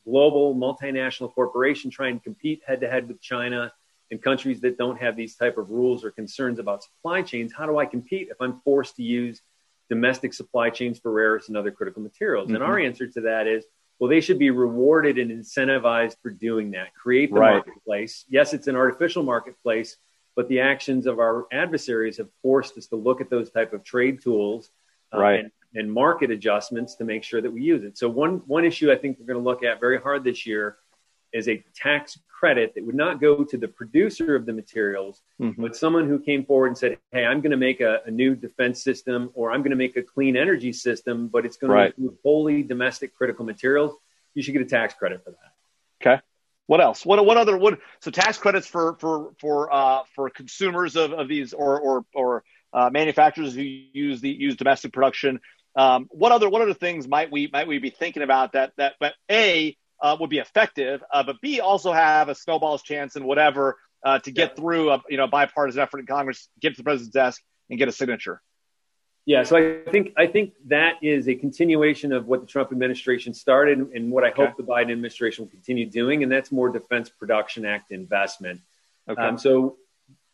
global 0.05 0.53
multinational 0.55 1.33
corporation 1.33 1.89
trying 1.89 2.19
to 2.19 2.23
compete 2.23 2.61
head 2.65 2.81
to 2.81 2.89
head 2.89 3.07
with 3.07 3.21
China 3.21 3.71
and 4.11 4.21
countries 4.21 4.59
that 4.61 4.77
don't 4.77 4.99
have 4.99 5.15
these 5.15 5.35
type 5.35 5.57
of 5.57 5.69
rules 5.69 6.03
or 6.03 6.11
concerns 6.11 6.59
about 6.59 6.83
supply 6.83 7.21
chains, 7.21 7.53
how 7.53 7.65
do 7.65 7.77
I 7.77 7.85
compete 7.85 8.27
if 8.29 8.37
I'm 8.41 8.59
forced 8.61 8.97
to 8.97 9.03
use 9.03 9.41
domestic 9.95 10.31
supply 10.33 10.67
chains 10.69 10.95
for 10.99 11.11
rare 11.11 11.31
earths 11.33 11.47
and 11.49 11.57
other 11.57 11.71
critical 11.71 12.01
materials? 12.01 12.47
Mm-hmm. 12.47 12.55
And 12.55 12.63
our 12.63 12.79
answer 12.87 13.07
to 13.07 13.21
that 13.21 13.47
is, 13.47 13.65
well, 13.99 14.09
they 14.09 14.21
should 14.21 14.39
be 14.39 14.51
rewarded 14.65 15.15
and 15.21 15.29
incentivized 15.31 16.17
for 16.21 16.31
doing 16.31 16.71
that. 16.71 16.87
Create 17.03 17.29
the 17.33 17.39
right. 17.39 17.53
marketplace. 17.53 18.25
Yes, 18.27 18.53
it's 18.53 18.67
an 18.67 18.75
artificial 18.75 19.23
marketplace, 19.23 19.97
but 20.35 20.45
the 20.49 20.59
actions 20.59 21.05
of 21.05 21.19
our 21.19 21.45
adversaries 21.51 22.17
have 22.17 22.29
forced 22.41 22.77
us 22.77 22.87
to 22.87 22.95
look 22.95 23.21
at 23.21 23.29
those 23.29 23.49
type 23.51 23.71
of 23.73 23.83
trade 23.83 24.21
tools 24.21 24.71
uh, 25.13 25.19
right. 25.19 25.39
and, 25.41 25.51
and 25.75 25.93
market 25.93 26.31
adjustments 26.31 26.95
to 26.95 27.03
make 27.03 27.23
sure 27.23 27.41
that 27.41 27.53
we 27.53 27.61
use 27.61 27.83
it. 27.83 27.97
So 27.97 28.09
one 28.09 28.41
one 28.47 28.65
issue 28.65 28.91
I 28.91 28.97
think 28.97 29.17
we're 29.19 29.31
going 29.31 29.43
to 29.43 29.49
look 29.49 29.63
at 29.63 29.79
very 29.79 29.99
hard 30.05 30.23
this 30.23 30.45
year 30.45 30.77
is 31.33 31.47
a 31.47 31.63
tax 31.75 32.19
credit 32.29 32.75
that 32.75 32.85
would 32.85 32.95
not 32.95 33.21
go 33.21 33.43
to 33.43 33.57
the 33.57 33.67
producer 33.67 34.35
of 34.35 34.45
the 34.45 34.51
materials, 34.51 35.21
mm-hmm. 35.39 35.61
but 35.61 35.75
someone 35.75 36.07
who 36.07 36.19
came 36.19 36.43
forward 36.43 36.67
and 36.67 36.77
said, 36.77 36.97
Hey, 37.11 37.25
I'm 37.25 37.39
going 37.39 37.51
to 37.51 37.57
make 37.57 37.79
a, 37.79 38.01
a, 38.05 38.11
new 38.11 38.35
defense 38.35 38.83
system 38.83 39.29
or 39.33 39.51
I'm 39.51 39.61
going 39.61 39.71
to 39.71 39.77
make 39.77 39.95
a 39.95 40.01
clean 40.01 40.35
energy 40.35 40.73
system, 40.73 41.29
but 41.29 41.45
it's 41.45 41.55
going 41.55 41.71
right. 41.71 41.95
to 41.95 42.01
include 42.01 42.17
wholly 42.21 42.61
domestic 42.63 43.15
critical 43.15 43.45
materials. 43.45 43.95
You 44.33 44.43
should 44.43 44.51
get 44.51 44.61
a 44.61 44.65
tax 44.65 44.93
credit 44.93 45.23
for 45.23 45.31
that. 45.31 45.53
Okay. 46.01 46.21
What 46.67 46.81
else? 46.81 47.05
What 47.05 47.25
what 47.25 47.37
other 47.37 47.57
what? 47.57 47.79
So 47.99 48.11
tax 48.11 48.37
credits 48.37 48.67
for 48.67 48.95
for 48.99 49.31
for 49.39 49.73
uh, 49.73 50.03
for 50.15 50.29
consumers 50.29 50.95
of, 50.95 51.11
of 51.11 51.27
these 51.27 51.53
or 51.53 51.79
or 51.79 52.05
or 52.13 52.43
uh, 52.73 52.89
manufacturers 52.91 53.53
who 53.53 53.61
use 53.61 54.21
the 54.21 54.29
use 54.29 54.55
domestic 54.55 54.91
production. 54.91 55.39
Um, 55.75 56.07
what 56.09 56.31
other 56.31 56.49
what 56.49 56.61
other 56.61 56.73
things 56.73 57.07
might 57.07 57.31
we 57.31 57.49
might 57.51 57.67
we 57.67 57.79
be 57.79 57.89
thinking 57.89 58.23
about 58.23 58.53
that 58.53 58.73
that 58.77 58.95
but 58.99 59.13
a 59.29 59.77
uh, 60.03 60.17
would 60.19 60.29
be 60.29 60.37
effective, 60.37 61.01
uh, 61.11 61.23
but 61.23 61.41
b 61.41 61.61
also 61.61 61.91
have 61.91 62.29
a 62.29 62.35
snowball's 62.35 62.83
chance 62.83 63.15
and 63.15 63.25
whatever 63.25 63.77
uh, 64.03 64.19
to 64.19 64.31
get 64.31 64.51
yeah. 64.51 64.55
through 64.55 64.91
a 64.91 65.01
you 65.09 65.17
know 65.17 65.27
bipartisan 65.27 65.81
effort 65.81 65.99
in 65.99 66.05
Congress, 66.05 66.49
get 66.59 66.71
to 66.71 66.77
the 66.77 66.83
president's 66.83 67.13
desk 67.13 67.41
and 67.69 67.79
get 67.79 67.87
a 67.87 67.91
signature. 67.91 68.41
Yeah, 69.25 69.43
so 69.43 69.55
I 69.55 69.89
think 69.89 70.13
I 70.17 70.27
think 70.27 70.53
that 70.65 70.95
is 71.01 71.29
a 71.29 71.35
continuation 71.35 72.11
of 72.11 72.27
what 72.27 72.41
the 72.41 72.47
Trump 72.47 72.73
administration 72.73 73.33
started, 73.33 73.79
and 73.79 74.11
what 74.11 74.25
I 74.25 74.31
okay. 74.31 74.45
hope 74.45 74.57
the 74.57 74.63
Biden 74.63 74.91
administration 74.91 75.45
will 75.45 75.49
continue 75.49 75.85
doing, 75.85 76.23
and 76.23 76.31
that's 76.31 76.51
more 76.51 76.69
Defense 76.69 77.09
Production 77.09 77.65
Act 77.65 77.91
investment. 77.91 78.59
Okay. 79.07 79.21
Um, 79.21 79.37
so 79.37 79.77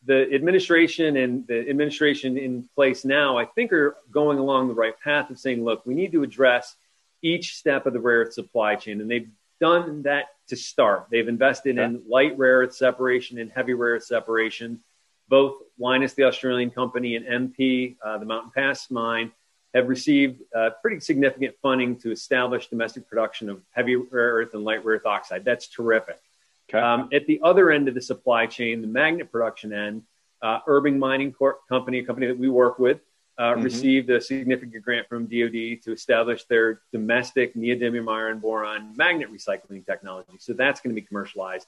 the 0.05 0.33
administration 0.33 1.17
and 1.17 1.45
the 1.45 1.69
administration 1.69 2.37
in 2.37 2.67
place 2.73 3.05
now, 3.05 3.37
I 3.37 3.45
think, 3.45 3.71
are 3.73 3.95
going 4.09 4.39
along 4.39 4.69
the 4.69 4.73
right 4.73 4.99
path 4.99 5.29
of 5.29 5.37
saying, 5.37 5.63
look, 5.63 5.85
we 5.85 5.93
need 5.93 6.11
to 6.13 6.23
address 6.23 6.75
each 7.21 7.55
step 7.55 7.85
of 7.85 7.93
the 7.93 7.99
rare 7.99 8.21
earth 8.21 8.33
supply 8.33 8.75
chain, 8.75 9.01
and 9.01 9.11
they've 9.11 9.29
done 9.59 10.03
that 10.03 10.25
to 10.47 10.55
start. 10.55 11.07
They've 11.11 11.27
invested 11.27 11.77
okay. 11.77 11.85
in 11.85 12.03
light 12.07 12.37
rare 12.37 12.59
earth 12.59 12.75
separation 12.75 13.39
and 13.39 13.51
heavy 13.51 13.73
rare 13.73 13.95
earth 13.95 14.05
separation 14.05 14.81
both 15.29 15.61
Lynas, 15.79 16.15
the 16.15 16.23
Australian 16.23 16.71
company, 16.71 17.15
and 17.15 17.25
MP, 17.25 17.95
uh, 18.03 18.17
the 18.17 18.25
Mountain 18.25 18.51
Pass 18.53 18.91
mine, 18.91 19.31
have 19.73 19.87
received 19.87 20.41
uh, 20.55 20.71
pretty 20.81 20.99
significant 20.99 21.55
funding 21.61 21.95
to 21.97 22.11
establish 22.11 22.67
domestic 22.67 23.07
production 23.07 23.49
of 23.49 23.61
heavy 23.71 23.95
rare 23.95 24.33
earth 24.33 24.55
and 24.55 24.63
light 24.63 24.83
rare 24.83 24.95
earth 24.95 25.05
oxide. 25.05 25.45
That's 25.45 25.67
terrific. 25.67 26.19
Okay. 26.69 26.79
Um, 26.79 27.09
at 27.13 27.27
the 27.27 27.39
other 27.43 27.71
end 27.71 27.87
of 27.87 27.93
the 27.93 28.01
supply 28.01 28.47
chain, 28.47 28.81
the 28.81 28.87
magnet 28.87 29.31
production 29.31 29.71
end, 29.71 30.03
uh, 30.41 30.59
Urban 30.67 30.97
Mining 30.97 31.31
Corp 31.31 31.59
company, 31.69 31.99
a 31.99 32.03
company 32.03 32.27
that 32.27 32.37
we 32.37 32.49
work 32.49 32.79
with, 32.79 32.99
uh, 33.39 33.53
mm-hmm. 33.53 33.63
received 33.63 34.09
a 34.11 34.21
significant 34.21 34.83
grant 34.83 35.07
from 35.07 35.23
DoD 35.23 35.81
to 35.83 35.91
establish 35.91 36.43
their 36.43 36.81
domestic 36.91 37.55
neodymium 37.55 38.13
iron 38.13 38.37
boron 38.37 38.93
magnet 38.95 39.29
recycling 39.33 39.83
technology. 39.83 40.33
So 40.37 40.53
that's 40.53 40.81
going 40.81 40.93
to 40.93 41.01
be 41.01 41.07
commercialized 41.07 41.65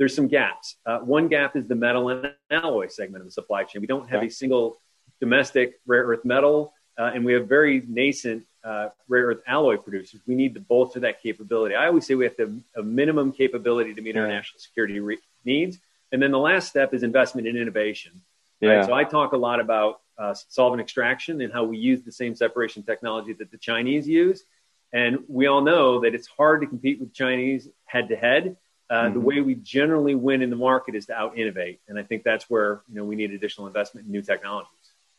there's 0.00 0.16
some 0.16 0.28
gaps. 0.28 0.76
Uh, 0.86 1.00
one 1.00 1.28
gap 1.28 1.56
is 1.56 1.66
the 1.68 1.74
metal 1.74 2.08
and 2.08 2.32
alloy 2.50 2.88
segment 2.88 3.20
of 3.20 3.26
the 3.26 3.30
supply 3.30 3.64
chain. 3.64 3.82
We 3.82 3.86
don't 3.86 4.08
have 4.08 4.20
okay. 4.20 4.28
a 4.28 4.30
single 4.30 4.80
domestic 5.20 5.78
rare 5.86 6.04
earth 6.04 6.24
metal, 6.24 6.72
uh, 6.98 7.10
and 7.14 7.22
we 7.22 7.34
have 7.34 7.46
very 7.46 7.82
nascent 7.86 8.46
uh, 8.64 8.88
rare 9.08 9.26
earth 9.26 9.42
alloy 9.46 9.76
producers. 9.76 10.22
We 10.26 10.36
need 10.36 10.54
to 10.54 10.60
bolster 10.60 11.00
that 11.00 11.22
capability. 11.22 11.74
I 11.74 11.86
always 11.86 12.06
say 12.06 12.14
we 12.14 12.24
have 12.24 12.36
to 12.38 12.62
a 12.76 12.82
minimum 12.82 13.30
capability 13.30 13.92
to 13.92 14.00
meet 14.00 14.14
yeah. 14.14 14.22
our 14.22 14.26
national 14.26 14.60
security 14.60 15.00
re- 15.00 15.18
needs. 15.44 15.78
And 16.12 16.22
then 16.22 16.30
the 16.30 16.38
last 16.38 16.70
step 16.70 16.94
is 16.94 17.02
investment 17.02 17.46
in 17.46 17.58
innovation. 17.58 18.22
Yeah. 18.60 18.70
Right? 18.70 18.86
So 18.86 18.94
I 18.94 19.04
talk 19.04 19.34
a 19.34 19.36
lot 19.36 19.60
about 19.60 20.00
uh, 20.20 20.34
solvent 20.34 20.80
extraction 20.80 21.40
and 21.40 21.52
how 21.52 21.64
we 21.64 21.78
use 21.78 22.02
the 22.02 22.12
same 22.12 22.34
separation 22.34 22.82
technology 22.82 23.32
that 23.32 23.50
the 23.50 23.56
Chinese 23.56 24.06
use. 24.06 24.44
And 24.92 25.20
we 25.28 25.46
all 25.46 25.62
know 25.62 26.00
that 26.00 26.14
it's 26.14 26.26
hard 26.26 26.60
to 26.60 26.66
compete 26.66 27.00
with 27.00 27.14
Chinese 27.14 27.68
head 27.84 28.08
to 28.08 28.16
head. 28.16 28.56
Uh, 28.88 29.04
mm-hmm. 29.04 29.14
The 29.14 29.20
way 29.20 29.40
we 29.40 29.54
generally 29.54 30.14
win 30.14 30.42
in 30.42 30.50
the 30.50 30.56
market 30.56 30.94
is 30.94 31.06
to 31.06 31.14
out 31.14 31.38
innovate, 31.38 31.80
and 31.88 31.96
I 31.96 32.02
think 32.02 32.24
that's 32.24 32.50
where 32.50 32.82
you 32.88 32.96
know 32.96 33.04
we 33.04 33.14
need 33.14 33.30
additional 33.30 33.68
investment 33.68 34.06
in 34.06 34.12
new 34.12 34.22
technologies. 34.22 34.72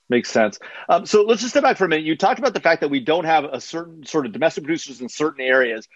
Makes 0.09 0.29
sense. 0.29 0.59
Um, 0.89 1.05
so 1.05 1.23
let's 1.23 1.39
just 1.39 1.53
step 1.53 1.63
back 1.63 1.77
for 1.77 1.85
a 1.85 1.87
minute. 1.87 2.03
You 2.03 2.17
talked 2.17 2.37
about 2.37 2.53
the 2.53 2.59
fact 2.59 2.81
that 2.81 2.89
we 2.89 2.99
don't 2.99 3.23
have 3.23 3.45
a 3.45 3.61
certain 3.61 4.05
sort 4.05 4.25
of 4.25 4.33
domestic 4.33 4.65
producers 4.65 4.99
in 4.99 5.07
certain 5.07 5.39
areas. 5.39 5.87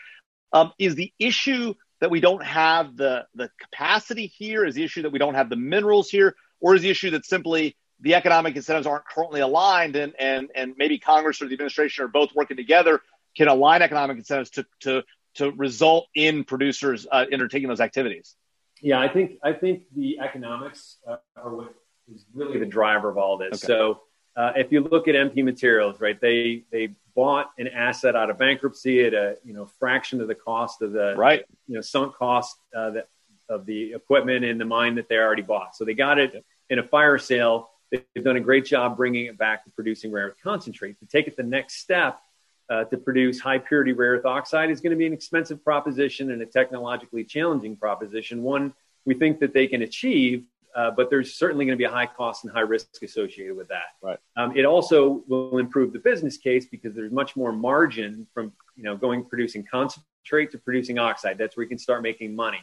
Um, 0.54 0.72
is 0.80 0.96
the 0.96 1.12
issue 1.20 1.74
that 2.00 2.10
we 2.10 2.22
don't 2.22 2.44
have 2.44 2.96
the 2.96 3.26
the 3.36 3.52
capacity 3.60 4.28
here? 4.28 4.63
Is 4.63 4.76
the 4.76 4.86
issue 4.86 5.02
that 5.02 5.12
we 5.12 5.20
don't 5.20 5.36
have 5.36 5.50
the 5.50 5.58
minerals 5.58 6.10
here, 6.10 6.38
or 6.62 6.76
is 6.76 6.82
the 6.82 6.89
issue 6.89 7.12
that 7.12 7.26
simply 7.26 7.76
the 8.06 8.13
economic 8.13 8.56
incentives 8.56 8.86
aren't 8.86 9.06
currently 9.06 9.41
aligned, 9.41 9.96
and 9.96 10.13
and 10.20 10.50
and 10.56 10.76
maybe 10.78 11.00
Congress 11.00 11.41
or 11.41 11.48
the 11.48 11.54
administration 11.54 12.06
are 12.06 12.08
both 12.08 12.30
working 12.36 12.56
together 12.56 13.02
can 13.36 13.48
align 13.48 13.82
economic 13.82 14.18
incentives 14.18 14.52
to 14.52 14.65
to 14.82 15.04
to 15.34 15.52
result 15.52 16.08
in 16.15 16.44
producers 16.44 17.08
uh, 17.12 17.26
undertaking 17.34 17.68
those 17.68 17.82
activities? 17.82 18.36
Yeah, 18.80 19.00
I 19.00 19.08
think 19.08 19.39
I 19.44 19.54
think 19.54 19.84
the 19.96 20.20
economics 20.20 20.98
uh, 21.08 21.18
are 21.36 21.56
what 21.56 21.74
is 22.13 22.24
really 22.34 22.60
the 22.60 22.65
driver 22.68 23.10
of 23.10 23.18
all 23.18 23.38
this. 23.38 23.63
Okay. 23.63 23.74
So 23.74 24.02
uh, 24.38 24.52
if 24.56 24.72
you 24.72 24.82
look 24.82 25.08
at 25.08 25.15
MP 25.15 25.44
Materials, 25.44 26.00
right, 26.00 26.22
they 26.22 26.63
they 26.72 26.89
bought 27.15 27.52
an 27.58 27.68
asset 27.70 28.15
out 28.15 28.30
of 28.30 28.38
bankruptcy 28.38 29.04
at 29.04 29.15
a 29.15 29.38
you 29.44 29.54
know 29.54 29.65
fraction 29.80 30.22
of 30.22 30.28
the 30.28 30.36
cost 30.36 30.84
of 30.84 30.91
the 30.91 31.15
right 31.18 31.44
you 31.68 31.74
know 31.74 31.82
sunk 31.82 32.13
cost 32.15 32.56
uh, 32.78 32.91
that, 32.91 33.08
of 33.50 33.65
the 33.65 33.94
equipment 33.94 34.46
in 34.46 34.60
the 34.60 34.65
mine 34.65 34.94
that 34.94 35.10
they 35.10 35.18
already 35.18 35.41
bought. 35.41 35.76
So 35.76 35.86
they 35.86 35.96
got 35.96 36.20
it 36.20 36.46
in 36.70 36.78
a 36.78 36.84
fire 36.84 37.18
sale. 37.18 37.72
They've 37.91 38.24
done 38.24 38.38
a 38.38 38.41
great 38.41 38.65
job 38.65 38.98
bringing 38.98 39.26
it 39.26 39.38
back 39.38 39.63
to 39.65 39.71
producing 39.71 40.12
rare 40.12 40.28
earth 40.28 40.38
concentrate. 40.43 41.00
To 41.00 41.06
take 41.06 41.28
it 41.28 41.38
the 41.38 41.43
next 41.43 41.76
step, 41.76 42.19
uh, 42.69 42.84
to 42.86 42.98
produce 42.98 43.39
high 43.39 43.60
purity 43.60 43.93
rare 43.93 44.13
earth 44.13 44.26
oxide 44.26 44.69
is 44.69 44.82
going 44.82 44.91
to 44.91 44.98
be 44.98 45.06
an 45.06 45.13
expensive 45.13 45.63
proposition 45.63 46.32
and 46.32 46.41
a 46.41 46.45
technologically 46.45 47.24
challenging 47.24 47.76
proposition. 47.76 48.41
One 48.41 48.74
we 49.06 49.13
think 49.13 49.39
that 49.39 49.54
they 49.54 49.67
can 49.67 49.84
achieve, 49.84 50.45
uh, 50.76 50.91
but 50.91 51.10
there's 51.10 51.36
certainly 51.36 51.65
going 51.65 51.78
to 51.78 51.82
be 51.82 51.86
a 51.86 51.91
high 51.91 52.08
cost 52.08 52.43
and 52.43 52.52
high 52.52 52.62
risk 52.62 52.88
associated 53.04 53.56
with 53.56 53.67
that. 53.67 53.93
Right. 54.02 54.17
Um, 54.36 54.58
it 54.58 54.65
also 54.65 55.24
will 55.28 55.60
improve 55.60 55.93
the 55.93 56.00
business 56.00 56.38
case 56.38 56.65
because 56.65 56.95
there's 56.95 57.12
much 57.12 57.36
more 57.36 57.52
margin 57.52 58.28
from 58.34 58.52
you 58.76 58.84
know 58.84 58.98
going 58.98 59.24
producing 59.24 59.63
concentrate 59.63 60.52
to 60.52 60.58
producing 60.58 60.98
oxide. 60.98 61.38
That's 61.38 61.56
where 61.56 61.63
you 61.63 61.69
can 61.69 61.78
start 61.78 62.02
making 62.02 62.36
money. 62.36 62.62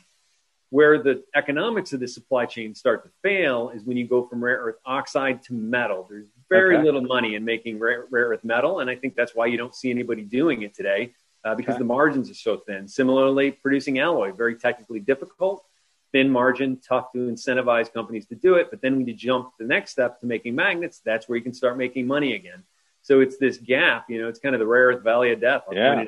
Where 0.72 1.02
the 1.02 1.22
economics 1.34 1.92
of 1.92 2.00
the 2.00 2.08
supply 2.08 2.46
chain 2.46 2.74
start 2.74 3.04
to 3.04 3.10
fail 3.20 3.70
is 3.74 3.84
when 3.84 3.98
you 3.98 4.08
go 4.08 4.26
from 4.26 4.42
rare 4.42 4.56
earth 4.56 4.76
oxide 4.86 5.42
to 5.42 5.52
metal. 5.52 6.06
There's 6.08 6.28
very 6.48 6.76
okay. 6.76 6.84
little 6.86 7.02
money 7.02 7.34
in 7.34 7.44
making 7.44 7.78
rare, 7.78 8.06
rare, 8.10 8.28
earth 8.28 8.42
metal, 8.42 8.80
and 8.80 8.88
I 8.88 8.96
think 8.96 9.14
that's 9.14 9.34
why 9.34 9.44
you 9.44 9.58
don't 9.58 9.74
see 9.74 9.90
anybody 9.90 10.22
doing 10.22 10.62
it 10.62 10.74
today 10.74 11.12
uh, 11.44 11.54
because 11.54 11.74
okay. 11.74 11.80
the 11.80 11.84
margins 11.84 12.30
are 12.30 12.40
so 12.48 12.56
thin. 12.56 12.88
Similarly, 12.88 13.50
producing 13.50 13.98
alloy, 13.98 14.32
very 14.32 14.56
technically 14.56 15.00
difficult, 15.00 15.62
thin 16.10 16.30
margin, 16.30 16.80
tough 16.80 17.12
to 17.12 17.18
incentivize 17.18 17.92
companies 17.92 18.24
to 18.28 18.34
do 18.34 18.54
it. 18.54 18.70
But 18.70 18.80
then 18.80 18.96
when 18.96 19.06
you 19.06 19.12
jump 19.12 19.50
the 19.58 19.66
next 19.66 19.90
step 19.90 20.20
to 20.20 20.26
making 20.26 20.54
magnets, 20.54 21.02
that's 21.04 21.28
where 21.28 21.36
you 21.36 21.44
can 21.44 21.52
start 21.52 21.76
making 21.76 22.06
money 22.06 22.34
again. 22.34 22.62
So 23.02 23.20
it's 23.20 23.36
this 23.36 23.58
gap, 23.58 24.08
you 24.08 24.22
know, 24.22 24.28
it's 24.28 24.38
kind 24.38 24.54
of 24.54 24.60
the 24.60 24.66
rare 24.66 24.86
earth 24.86 25.02
valley 25.04 25.32
of 25.32 25.40
death. 25.42 25.64
I'll 25.68 25.74
yeah. 25.74 26.02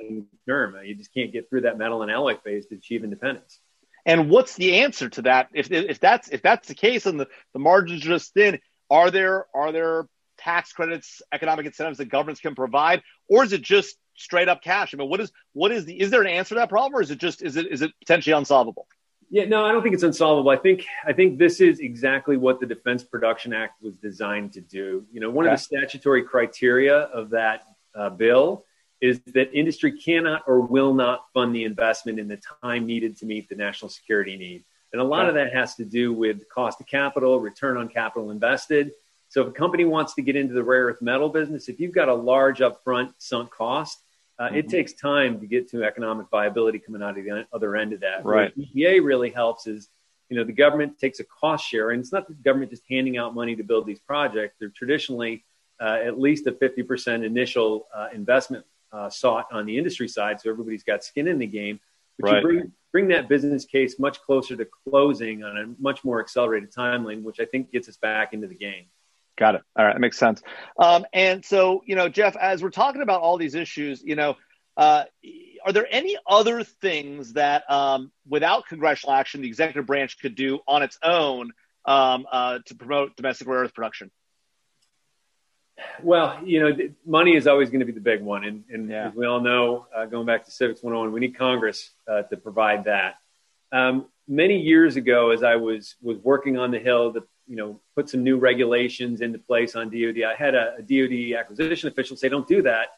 term. 0.48 0.76
You 0.82 0.94
just 0.94 1.12
can't 1.12 1.32
get 1.32 1.50
through 1.50 1.62
that 1.62 1.76
metal 1.76 2.00
and 2.00 2.10
alloy 2.10 2.36
phase 2.36 2.64
to 2.68 2.76
achieve 2.76 3.04
independence. 3.04 3.60
And 4.06 4.28
what's 4.30 4.54
the 4.54 4.80
answer 4.82 5.08
to 5.08 5.22
that? 5.22 5.48
If, 5.54 5.70
if 5.70 5.98
that's 5.98 6.28
if 6.28 6.42
that's 6.42 6.68
the 6.68 6.74
case 6.74 7.06
and 7.06 7.18
the, 7.18 7.28
the 7.52 7.58
margins 7.58 8.04
are 8.04 8.10
just 8.10 8.34
thin, 8.34 8.60
are 8.90 9.10
there 9.10 9.46
are 9.54 9.72
there 9.72 10.06
tax 10.38 10.72
credits, 10.72 11.22
economic 11.32 11.66
incentives 11.66 11.98
that 11.98 12.06
governments 12.06 12.40
can 12.40 12.54
provide, 12.54 13.02
or 13.28 13.44
is 13.44 13.52
it 13.52 13.62
just 13.62 13.96
straight 14.16 14.48
up 14.48 14.62
cash? 14.62 14.92
I 14.92 14.98
mean, 14.98 15.08
what 15.08 15.20
is 15.20 15.32
what 15.52 15.72
is 15.72 15.84
the 15.86 15.98
is 15.98 16.10
there 16.10 16.20
an 16.20 16.26
answer 16.26 16.54
to 16.54 16.60
that 16.60 16.68
problem, 16.68 16.94
or 16.94 17.02
is 17.02 17.10
it 17.10 17.18
just 17.18 17.42
is 17.42 17.56
it 17.56 17.66
is 17.70 17.82
it 17.82 17.92
potentially 18.00 18.34
unsolvable? 18.34 18.86
Yeah, 19.30 19.46
no, 19.46 19.64
I 19.64 19.72
don't 19.72 19.82
think 19.82 19.94
it's 19.94 20.04
unsolvable. 20.04 20.50
I 20.50 20.56
think 20.56 20.84
I 21.06 21.12
think 21.12 21.38
this 21.38 21.60
is 21.60 21.80
exactly 21.80 22.36
what 22.36 22.60
the 22.60 22.66
Defense 22.66 23.02
Production 23.02 23.52
Act 23.52 23.82
was 23.82 23.96
designed 23.96 24.52
to 24.52 24.60
do. 24.60 25.06
You 25.12 25.20
know, 25.20 25.30
one 25.30 25.46
okay. 25.46 25.54
of 25.54 25.58
the 25.58 25.64
statutory 25.64 26.22
criteria 26.22 26.94
of 26.94 27.30
that 27.30 27.62
uh, 27.94 28.10
bill 28.10 28.64
is 29.00 29.20
that 29.26 29.52
industry 29.52 29.92
cannot 29.92 30.42
or 30.46 30.60
will 30.60 30.94
not 30.94 31.24
fund 31.34 31.54
the 31.54 31.64
investment 31.64 32.18
in 32.18 32.28
the 32.28 32.40
time 32.62 32.86
needed 32.86 33.16
to 33.18 33.26
meet 33.26 33.48
the 33.48 33.54
national 33.54 33.88
security 33.88 34.36
need. 34.36 34.64
And 34.92 35.00
a 35.00 35.04
lot 35.04 35.28
of 35.28 35.34
that 35.34 35.52
has 35.52 35.74
to 35.74 35.84
do 35.84 36.12
with 36.12 36.48
cost 36.48 36.80
of 36.80 36.86
capital, 36.86 37.40
return 37.40 37.76
on 37.76 37.88
capital 37.88 38.30
invested. 38.30 38.92
So 39.28 39.42
if 39.42 39.48
a 39.48 39.50
company 39.50 39.84
wants 39.84 40.14
to 40.14 40.22
get 40.22 40.36
into 40.36 40.54
the 40.54 40.62
rare 40.62 40.84
earth 40.84 41.02
metal 41.02 41.28
business, 41.28 41.68
if 41.68 41.80
you've 41.80 41.94
got 41.94 42.08
a 42.08 42.14
large 42.14 42.60
upfront 42.60 43.12
sunk 43.18 43.50
cost, 43.50 43.98
uh, 44.38 44.46
mm-hmm. 44.46 44.56
it 44.56 44.68
takes 44.68 44.92
time 44.92 45.40
to 45.40 45.46
get 45.46 45.68
to 45.70 45.82
economic 45.82 46.28
viability 46.30 46.78
coming 46.78 47.02
out 47.02 47.18
of 47.18 47.24
the 47.24 47.44
other 47.52 47.74
end 47.74 47.92
of 47.92 48.00
that. 48.00 48.24
Right. 48.24 48.56
What 48.56 48.68
DPA 48.68 49.04
really 49.04 49.30
helps 49.30 49.66
is, 49.66 49.88
you 50.28 50.36
know, 50.36 50.44
the 50.44 50.52
government 50.52 50.98
takes 50.98 51.18
a 51.20 51.24
cost 51.24 51.66
share, 51.66 51.90
and 51.90 52.00
it's 52.00 52.12
not 52.12 52.28
the 52.28 52.34
government 52.34 52.70
just 52.70 52.84
handing 52.88 53.16
out 53.16 53.34
money 53.34 53.56
to 53.56 53.64
build 53.64 53.86
these 53.86 54.00
projects. 54.00 54.54
They're 54.60 54.68
traditionally 54.68 55.44
uh, 55.80 55.98
at 56.04 56.20
least 56.20 56.46
a 56.46 56.52
50% 56.52 57.24
initial 57.24 57.88
uh, 57.92 58.08
investment 58.12 58.64
uh, 58.94 59.10
sought 59.10 59.46
on 59.52 59.66
the 59.66 59.76
industry 59.76 60.08
side, 60.08 60.40
so 60.40 60.50
everybody's 60.50 60.84
got 60.84 61.02
skin 61.02 61.26
in 61.26 61.38
the 61.38 61.46
game. 61.46 61.80
But 62.18 62.30
right. 62.30 62.36
you 62.36 62.42
bring 62.42 62.72
bring 62.92 63.08
that 63.08 63.28
business 63.28 63.64
case 63.64 63.98
much 63.98 64.20
closer 64.22 64.56
to 64.56 64.66
closing 64.88 65.42
on 65.42 65.58
a 65.58 65.82
much 65.82 66.04
more 66.04 66.20
accelerated 66.20 66.72
timeline, 66.72 67.22
which 67.22 67.40
I 67.40 67.44
think 67.44 67.72
gets 67.72 67.88
us 67.88 67.96
back 67.96 68.32
into 68.32 68.46
the 68.46 68.54
game. 68.54 68.84
Got 69.36 69.56
it. 69.56 69.62
All 69.76 69.84
right, 69.84 69.94
that 69.94 70.00
makes 70.00 70.16
sense. 70.16 70.42
Um, 70.78 71.04
and 71.12 71.44
so, 71.44 71.82
you 71.86 71.96
know, 71.96 72.08
Jeff, 72.08 72.36
as 72.36 72.62
we're 72.62 72.70
talking 72.70 73.02
about 73.02 73.20
all 73.20 73.36
these 73.36 73.56
issues, 73.56 74.00
you 74.00 74.14
know, 74.14 74.36
uh, 74.76 75.04
are 75.64 75.72
there 75.72 75.88
any 75.90 76.16
other 76.24 76.62
things 76.62 77.32
that, 77.32 77.68
um, 77.68 78.12
without 78.28 78.66
congressional 78.68 79.14
action, 79.14 79.40
the 79.40 79.48
executive 79.48 79.86
branch 79.86 80.18
could 80.20 80.36
do 80.36 80.60
on 80.68 80.84
its 80.84 80.98
own 81.02 81.50
um, 81.84 82.26
uh, 82.30 82.60
to 82.66 82.74
promote 82.76 83.16
domestic 83.16 83.48
rare 83.48 83.60
earth 83.60 83.74
production? 83.74 84.10
Well, 86.02 86.40
you 86.44 86.60
know, 86.60 86.76
money 87.04 87.34
is 87.34 87.46
always 87.46 87.70
going 87.70 87.80
to 87.80 87.86
be 87.86 87.92
the 87.92 88.00
big 88.00 88.22
one, 88.22 88.44
and, 88.44 88.64
and 88.70 88.88
yeah. 88.88 89.08
as 89.08 89.14
we 89.14 89.26
all 89.26 89.40
know, 89.40 89.86
uh, 89.94 90.04
going 90.06 90.26
back 90.26 90.44
to 90.44 90.50
Civics 90.50 90.82
101, 90.82 91.12
we 91.12 91.20
need 91.20 91.36
Congress 91.36 91.90
uh, 92.08 92.22
to 92.22 92.36
provide 92.36 92.84
that. 92.84 93.16
Um, 93.72 94.06
many 94.28 94.58
years 94.60 94.96
ago, 94.96 95.30
as 95.30 95.42
I 95.42 95.56
was 95.56 95.96
was 96.00 96.18
working 96.18 96.58
on 96.58 96.70
the 96.70 96.78
Hill 96.78 97.12
to 97.14 97.24
you 97.46 97.56
know 97.56 97.80
put 97.96 98.08
some 98.08 98.22
new 98.22 98.38
regulations 98.38 99.20
into 99.20 99.38
place 99.38 99.74
on 99.74 99.90
DoD, 99.90 100.22
I 100.22 100.34
had 100.36 100.54
a, 100.54 100.76
a 100.78 100.82
DoD 100.82 101.38
acquisition 101.38 101.88
official 101.88 102.16
say, 102.16 102.28
"Don't 102.28 102.46
do 102.46 102.62
that." 102.62 102.88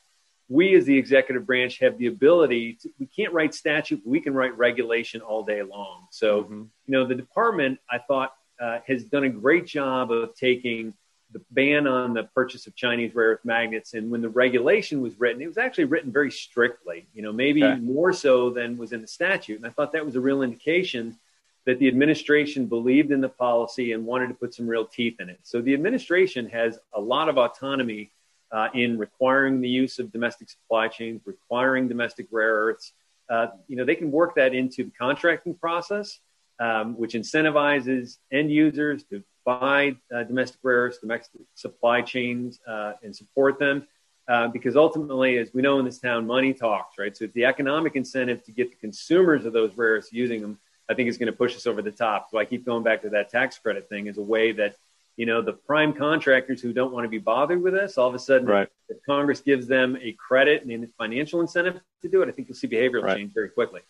We, 0.49 0.77
as 0.77 0.85
the 0.85 0.97
executive 0.97 1.45
branch, 1.45 1.81
have 1.81 1.99
the 1.99 2.07
ability. 2.07 2.79
To, 2.83 2.91
we 3.01 3.07
can't 3.07 3.33
write 3.33 3.53
statute, 3.55 4.03
but 4.05 4.11
we 4.11 4.21
can 4.21 4.33
write 4.33 4.57
regulation 4.57 5.21
all 5.21 5.43
day 5.43 5.63
long. 5.63 6.07
So, 6.11 6.43
mm-hmm. 6.43 6.63
you 6.87 6.93
know, 6.93 7.05
the 7.05 7.17
department 7.17 7.81
I 7.91 7.99
thought 7.99 8.33
uh, 8.61 8.79
has 8.87 9.05
done 9.05 9.25
a 9.25 9.29
great 9.29 9.67
job 9.67 10.13
of 10.13 10.35
taking 10.37 10.95
the 11.37 11.45
ban 11.51 11.87
on 11.87 12.15
the 12.15 12.25
purchase 12.35 12.67
of 12.67 12.75
Chinese 12.75 13.15
rare 13.15 13.33
earth 13.33 13.45
magnets. 13.45 13.93
And 13.93 14.11
when 14.11 14.23
the 14.23 14.29
regulation 14.31 15.03
was 15.03 15.21
written, 15.21 15.43
it 15.43 15.47
was 15.47 15.59
actually 15.59 15.85
written 15.85 16.11
very 16.11 16.31
strictly, 16.31 17.07
you 17.13 17.21
know, 17.21 17.33
maybe 17.33 17.63
okay. 17.63 17.79
more 17.79 18.13
so 18.15 18.49
than 18.49 18.79
was 18.79 18.93
in 18.93 19.03
the 19.03 19.07
statute. 19.07 19.57
And 19.57 19.67
I 19.67 19.71
thought 19.71 19.93
that 19.93 20.05
was 20.05 20.17
a 20.17 20.21
real 20.21 20.41
indication 20.41 21.19
that 21.67 21.79
the 21.79 21.89
administration 21.89 22.67
believed 22.67 23.11
in 23.11 23.21
the 23.21 23.29
policy 23.29 23.93
and 23.93 24.07
wanted 24.07 24.29
to 24.29 24.35
put 24.35 24.55
some 24.55 24.67
real 24.67 24.87
teeth 24.87 25.21
in 25.21 25.29
it. 25.29 25.41
So 25.43 25.61
the 25.61 25.75
administration 25.75 26.49
has 26.49 26.79
a 26.95 27.01
lot 27.01 27.29
of 27.29 27.37
autonomy 27.37 28.13
uh, 28.51 28.69
in 28.73 28.97
requiring 28.97 29.61
the 29.61 29.69
use 29.69 29.99
of 29.99 30.11
domestic 30.13 30.49
supply 30.49 30.89
chains, 30.89 31.21
requiring 31.27 31.87
domestic 31.87 32.29
rare 32.31 32.55
earths. 32.55 32.93
Uh, 33.29 33.49
you 33.69 33.77
know, 33.77 33.85
they 33.85 33.97
can 33.97 34.11
work 34.11 34.37
that 34.37 34.55
into 34.55 34.85
the 34.85 34.93
contracting 34.99 35.55
process, 35.55 36.21
um, 36.61 36.97
which 36.97 37.13
incentivizes 37.13 38.19
end 38.33 38.51
users 38.51 39.03
to 39.05 39.23
buy 39.47 39.97
uh, 40.15 40.25
domestic 40.25 40.61
rare 40.63 40.83
earths, 40.83 40.99
domestic 40.99 41.41
supply 41.55 42.03
chains, 42.03 42.61
uh, 42.69 42.93
and 43.03 43.17
support 43.17 43.59
them. 43.59 43.87
Uh, 44.29 44.49
because 44.49 44.75
ultimately, 44.77 45.39
as 45.39 45.55
we 45.55 45.63
know 45.63 45.79
in 45.79 45.85
this 45.85 46.01
town, 46.01 46.27
money 46.27 46.53
talks, 46.53 46.99
right? 46.99 47.17
So 47.17 47.27
it's 47.27 47.35
the 47.35 47.45
economic 47.45 47.95
incentive 47.95 48.43
to 48.47 48.51
get 48.51 48.71
the 48.71 48.77
consumers 48.77 49.45
of 49.45 49.53
those 49.53 49.77
rare 49.77 49.93
earths 49.93 50.13
using 50.13 50.41
them, 50.43 50.59
I 50.91 50.95
think 50.95 51.09
is 51.09 51.17
going 51.17 51.29
to 51.29 51.33
push 51.33 51.55
us 51.55 51.65
over 51.65 51.81
the 51.81 51.93
top. 51.93 52.27
So 52.31 52.39
I 52.39 52.45
keep 52.45 52.67
going 52.67 52.83
back 52.83 53.03
to 53.03 53.11
that 53.11 53.31
tax 53.31 53.57
credit 53.57 53.89
thing 53.89 54.09
as 54.09 54.19
a 54.19 54.23
way 54.23 54.51
that, 54.51 54.75
you 55.17 55.27
know, 55.27 55.43
the 55.43 55.53
prime 55.53 55.93
contractors 55.93 56.61
who 56.61 56.73
don't 56.73 56.93
want 56.93 57.05
to 57.05 57.09
be 57.09 57.19
bothered 57.19 57.63
with 57.63 57.75
this, 57.75 57.99
all 57.99 58.09
of 58.09 58.17
a 58.17 58.19
sudden, 58.19 58.49
right. 58.49 58.69
if 58.89 58.97
Congress 59.07 59.41
gives 59.41 59.69
them 59.69 59.97
a 60.03 60.11
credit 60.15 60.65
and 60.65 60.85
a 60.85 60.89
financial 60.99 61.41
incentive 61.41 61.81
to 62.03 62.09
do 62.09 62.23
it, 62.23 62.29
I 62.29 62.33
think 62.33 62.49
you'll 62.49 62.57
see 62.57 62.67
behavioral 62.67 63.05
right. 63.05 63.17
change 63.17 63.33
very 63.33 63.51
quickly. 63.51 63.83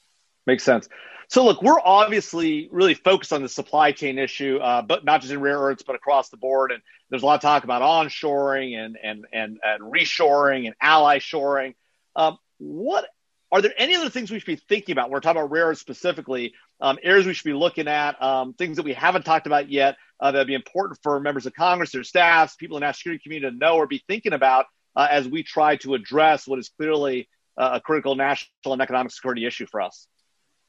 Makes 0.46 0.64
sense. 0.64 0.88
So, 1.28 1.44
look, 1.44 1.60
we're 1.60 1.80
obviously 1.80 2.68
really 2.70 2.94
focused 2.94 3.32
on 3.32 3.42
the 3.42 3.48
supply 3.48 3.90
chain 3.90 4.18
issue, 4.18 4.58
uh, 4.58 4.82
but 4.82 5.04
not 5.04 5.20
just 5.20 5.32
in 5.32 5.40
rare 5.40 5.58
earths, 5.58 5.82
but 5.82 5.96
across 5.96 6.28
the 6.28 6.36
board. 6.36 6.70
And 6.70 6.80
there's 7.10 7.22
a 7.22 7.26
lot 7.26 7.34
of 7.34 7.40
talk 7.40 7.64
about 7.64 7.82
onshoring 7.82 8.76
and 8.76 8.96
and 9.02 9.26
and, 9.32 9.58
and 9.62 9.82
reshoring 9.82 10.66
and 10.66 10.74
ally 10.80 11.18
shoring. 11.18 11.74
Um, 12.14 12.38
what 12.58 13.06
are 13.50 13.60
there 13.60 13.74
any 13.76 13.96
other 13.96 14.08
things 14.08 14.30
we 14.30 14.38
should 14.38 14.46
be 14.46 14.56
thinking 14.56 14.92
about? 14.92 15.10
We're 15.10 15.20
talking 15.20 15.40
about 15.40 15.50
rare 15.50 15.66
earths 15.66 15.80
specifically. 15.80 16.54
Um, 16.80 16.98
areas 17.02 17.26
we 17.26 17.32
should 17.32 17.44
be 17.44 17.54
looking 17.54 17.88
at, 17.88 18.20
um, 18.22 18.52
things 18.52 18.76
that 18.76 18.84
we 18.84 18.92
haven't 18.92 19.24
talked 19.24 19.46
about 19.46 19.70
yet 19.70 19.96
uh, 20.20 20.30
that'd 20.30 20.46
be 20.46 20.54
important 20.54 20.98
for 21.02 21.18
members 21.20 21.46
of 21.46 21.54
Congress, 21.54 21.92
their 21.92 22.04
staffs, 22.04 22.56
people 22.56 22.76
in 22.76 22.80
the 22.80 22.86
national 22.86 22.98
security 22.98 23.22
community 23.22 23.50
to 23.50 23.58
know 23.58 23.76
or 23.76 23.86
be 23.86 24.02
thinking 24.06 24.32
about 24.32 24.66
uh, 24.94 25.06
as 25.10 25.28
we 25.28 25.42
try 25.42 25.76
to 25.76 25.94
address 25.94 26.46
what 26.46 26.58
is 26.58 26.68
clearly 26.68 27.28
uh, 27.56 27.72
a 27.74 27.80
critical 27.80 28.14
national 28.14 28.50
and 28.66 28.82
economic 28.82 29.12
security 29.12 29.46
issue 29.46 29.66
for 29.66 29.80
us. 29.80 30.06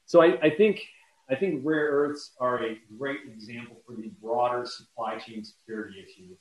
So 0.08 0.22
I, 0.22 0.40
I, 0.42 0.50
think 0.50 0.82
I 1.30 1.36
think 1.36 1.62
rare 1.64 1.88
earths 1.92 2.32
are 2.40 2.66
a 2.66 2.78
great 2.98 3.20
example 3.28 3.78
for 3.86 3.96
the 3.96 4.10
broader 4.22 4.66
supply 4.66 5.18
chain 5.18 5.44
security 5.44 6.04
issue. 6.04 6.36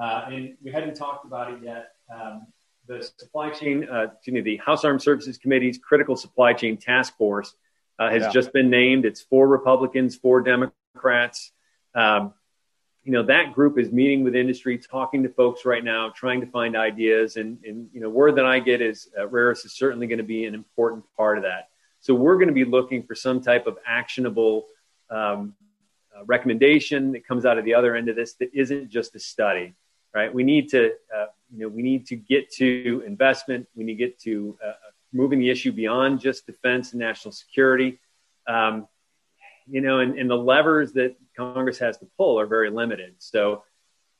Uh, 0.00 0.24
and 0.26 0.56
we 0.62 0.70
hadn't 0.70 0.94
talked 0.94 1.24
about 1.24 1.52
it 1.52 1.60
yet. 1.62 1.92
Um, 2.12 2.46
the 2.88 3.02
supply 3.16 3.50
chain, 3.50 3.88
uh, 3.90 4.08
excuse 4.14 4.34
me, 4.34 4.40
the 4.40 4.56
House 4.56 4.84
Armed 4.84 5.00
Services 5.00 5.38
Committee's 5.38 5.78
Critical 5.78 6.16
Supply 6.16 6.52
Chain 6.52 6.76
Task 6.76 7.16
Force 7.16 7.54
uh, 7.98 8.10
has 8.10 8.22
yeah. 8.22 8.30
just 8.30 8.52
been 8.52 8.68
named. 8.68 9.04
It's 9.04 9.20
four 9.20 9.46
Republicans, 9.46 10.16
four 10.16 10.40
Democrats. 10.40 11.52
Um, 11.94 12.34
you 13.04 13.12
know 13.12 13.22
that 13.24 13.52
group 13.52 13.78
is 13.78 13.90
meeting 13.90 14.22
with 14.22 14.34
industry, 14.34 14.78
talking 14.78 15.22
to 15.24 15.28
folks 15.28 15.64
right 15.64 15.82
now, 15.82 16.10
trying 16.10 16.40
to 16.40 16.46
find 16.46 16.76
ideas. 16.76 17.36
And, 17.36 17.58
and 17.64 17.88
you 17.92 18.00
know, 18.00 18.08
word 18.08 18.36
that 18.36 18.46
I 18.46 18.60
get 18.60 18.80
is 18.80 19.08
uh, 19.18 19.28
rare 19.28 19.46
earths 19.46 19.64
is 19.64 19.72
certainly 19.72 20.06
going 20.06 20.18
to 20.18 20.24
be 20.24 20.44
an 20.44 20.54
important 20.54 21.04
part 21.16 21.36
of 21.36 21.44
that. 21.44 21.68
So 22.02 22.14
we're 22.14 22.34
going 22.34 22.48
to 22.48 22.54
be 22.54 22.64
looking 22.64 23.04
for 23.04 23.14
some 23.14 23.40
type 23.40 23.68
of 23.68 23.78
actionable 23.86 24.66
um, 25.08 25.54
uh, 26.14 26.24
recommendation 26.24 27.12
that 27.12 27.26
comes 27.26 27.46
out 27.46 27.58
of 27.58 27.64
the 27.64 27.74
other 27.74 27.94
end 27.94 28.08
of 28.08 28.16
this 28.16 28.34
that 28.34 28.50
isn't 28.52 28.90
just 28.90 29.14
a 29.14 29.20
study, 29.20 29.72
right? 30.12 30.34
We 30.34 30.42
need 30.42 30.68
to, 30.70 30.92
uh, 31.16 31.26
you 31.50 31.60
know, 31.60 31.68
we 31.68 31.80
need 31.80 32.06
to 32.08 32.16
get 32.16 32.50
to 32.54 33.04
investment. 33.06 33.68
We 33.76 33.84
need 33.84 33.94
to 33.94 33.98
get 33.98 34.18
to 34.22 34.58
uh, 34.66 34.72
moving 35.12 35.38
the 35.38 35.48
issue 35.48 35.70
beyond 35.70 36.20
just 36.20 36.44
defense 36.44 36.90
and 36.90 37.00
national 37.00 37.32
security. 37.32 38.00
Um, 38.48 38.88
you 39.68 39.80
know, 39.80 40.00
and, 40.00 40.18
and 40.18 40.28
the 40.28 40.36
levers 40.36 40.92
that 40.94 41.14
Congress 41.36 41.78
has 41.78 41.98
to 41.98 42.06
pull 42.18 42.38
are 42.40 42.46
very 42.46 42.68
limited. 42.68 43.14
So 43.18 43.62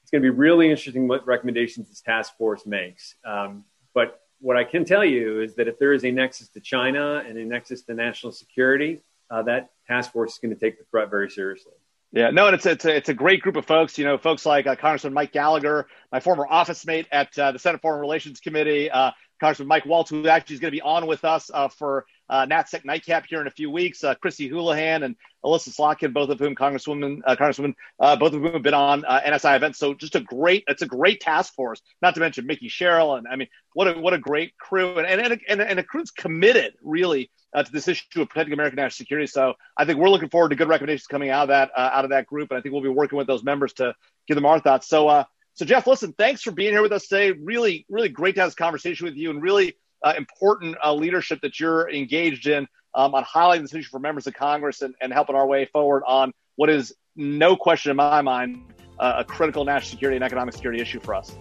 it's 0.02 0.10
going 0.12 0.22
to 0.22 0.30
be 0.32 0.36
really 0.36 0.70
interesting 0.70 1.08
what 1.08 1.26
recommendations 1.26 1.88
this 1.88 2.00
task 2.00 2.36
force 2.38 2.64
makes. 2.64 3.16
Um, 3.24 3.64
but 3.92 4.21
what 4.42 4.56
I 4.56 4.64
can 4.64 4.84
tell 4.84 5.04
you 5.04 5.40
is 5.40 5.54
that 5.54 5.68
if 5.68 5.78
there 5.78 5.92
is 5.92 6.04
a 6.04 6.10
nexus 6.10 6.48
to 6.48 6.60
China 6.60 7.22
and 7.26 7.38
a 7.38 7.44
nexus 7.44 7.82
to 7.82 7.94
national 7.94 8.32
security, 8.32 9.00
uh, 9.30 9.42
that 9.42 9.70
task 9.86 10.12
force 10.12 10.32
is 10.32 10.38
going 10.38 10.52
to 10.52 10.60
take 10.60 10.78
the 10.78 10.84
threat 10.90 11.08
very 11.08 11.30
seriously. 11.30 11.72
Yeah, 12.10 12.30
no, 12.30 12.46
and 12.46 12.54
it's 12.54 12.66
it's 12.66 12.84
a, 12.84 12.94
it's 12.94 13.08
a 13.08 13.14
great 13.14 13.40
group 13.40 13.56
of 13.56 13.64
folks. 13.64 13.96
You 13.96 14.04
know, 14.04 14.18
folks 14.18 14.44
like 14.44 14.66
uh, 14.66 14.76
Congressman 14.76 15.14
Mike 15.14 15.32
Gallagher, 15.32 15.86
my 16.10 16.20
former 16.20 16.46
office 16.46 16.84
mate 16.84 17.06
at 17.10 17.38
uh, 17.38 17.52
the 17.52 17.58
Senate 17.58 17.80
Foreign 17.80 18.00
Relations 18.00 18.40
Committee, 18.40 18.90
uh, 18.90 19.12
Congressman 19.40 19.68
Mike 19.68 19.86
Waltz, 19.86 20.10
who 20.10 20.28
actually 20.28 20.54
is 20.54 20.60
going 20.60 20.72
to 20.72 20.76
be 20.76 20.82
on 20.82 21.06
with 21.06 21.24
us 21.24 21.50
uh, 21.54 21.68
for 21.68 22.04
uh, 22.32 22.46
NatSec 22.46 22.86
Nightcap 22.86 23.26
here 23.28 23.42
in 23.42 23.46
a 23.46 23.50
few 23.50 23.70
weeks. 23.70 24.02
Uh, 24.02 24.14
Chrissy 24.14 24.48
Houlahan 24.48 25.04
and 25.04 25.16
Elissa 25.44 25.68
Slotkin, 25.68 26.14
both 26.14 26.30
of 26.30 26.38
whom 26.38 26.54
Congresswoman, 26.54 27.20
uh, 27.26 27.36
Congresswoman, 27.36 27.74
uh, 28.00 28.16
both 28.16 28.32
of 28.32 28.40
whom 28.40 28.54
have 28.54 28.62
been 28.62 28.72
on 28.72 29.04
uh, 29.04 29.20
NSI 29.20 29.54
events. 29.54 29.78
So 29.78 29.92
just 29.92 30.16
a 30.16 30.20
great, 30.20 30.64
it's 30.66 30.80
a 30.80 30.86
great 30.86 31.20
task 31.20 31.52
force. 31.52 31.82
Not 32.00 32.14
to 32.14 32.20
mention 32.20 32.48
Mikie 32.48 32.70
Sherrill, 32.70 33.16
and 33.16 33.26
I 33.30 33.36
mean, 33.36 33.48
what 33.74 33.86
a 33.86 34.00
what 34.00 34.14
a 34.14 34.18
great 34.18 34.56
crew, 34.56 34.98
and 34.98 35.06
and 35.06 35.40
and, 35.46 35.60
and 35.60 35.78
a 35.78 35.82
crew's 35.82 36.10
committed 36.10 36.72
really 36.82 37.30
uh, 37.52 37.64
to 37.64 37.70
this 37.70 37.86
issue 37.86 38.22
of 38.22 38.30
protecting 38.30 38.54
American 38.54 38.76
national 38.76 39.04
security. 39.04 39.26
So 39.26 39.52
I 39.76 39.84
think 39.84 39.98
we're 39.98 40.08
looking 40.08 40.30
forward 40.30 40.48
to 40.50 40.56
good 40.56 40.68
recommendations 40.68 41.08
coming 41.08 41.28
out 41.28 41.42
of 41.42 41.48
that 41.48 41.70
out 41.76 42.04
of 42.04 42.12
that 42.12 42.26
group, 42.26 42.50
and 42.50 42.56
I 42.56 42.62
think 42.62 42.72
we'll 42.72 42.82
be 42.82 42.88
working 42.88 43.18
with 43.18 43.26
those 43.26 43.44
members 43.44 43.74
to 43.74 43.94
give 44.26 44.36
them 44.36 44.46
our 44.46 44.58
thoughts. 44.58 44.88
So. 44.88 45.26
so 45.52 45.66
Jeff, 45.66 45.86
listen, 45.86 46.14
thanks 46.14 46.40
for 46.40 46.50
being 46.50 46.72
here 46.72 46.80
with 46.80 46.92
us 46.92 47.08
today. 47.08 47.32
Really, 47.32 47.84
really 47.90 48.08
great 48.08 48.36
to 48.36 48.40
have 48.40 48.48
this 48.48 48.54
conversation 48.54 49.04
with 49.04 49.16
you, 49.16 49.28
and 49.28 49.42
really 49.42 49.74
uh, 50.04 50.14
important 50.16 50.76
uh, 50.84 50.92
leadership 50.92 51.40
that 51.42 51.58
you're 51.60 51.90
engaged 51.90 52.46
in 52.46 52.66
um, 52.94 53.14
on 53.14 53.24
highlighting 53.24 53.62
this 53.62 53.74
issue 53.74 53.88
for 53.88 53.98
members 53.98 54.26
of 54.26 54.34
Congress 54.34 54.82
and, 54.82 54.94
and 55.00 55.12
helping 55.12 55.34
our 55.34 55.46
way 55.46 55.64
forward 55.66 56.02
on 56.06 56.32
what 56.56 56.68
is 56.68 56.94
no 57.16 57.56
question 57.56 57.90
in 57.90 57.96
my 57.96 58.22
mind 58.22 58.72
uh, 58.98 59.14
a 59.18 59.24
critical 59.24 59.64
national 59.64 59.90
security 59.90 60.16
and 60.16 60.24
economic 60.24 60.54
security 60.54 60.80
issue 60.80 61.00
for 61.00 61.14
us. 61.14 61.36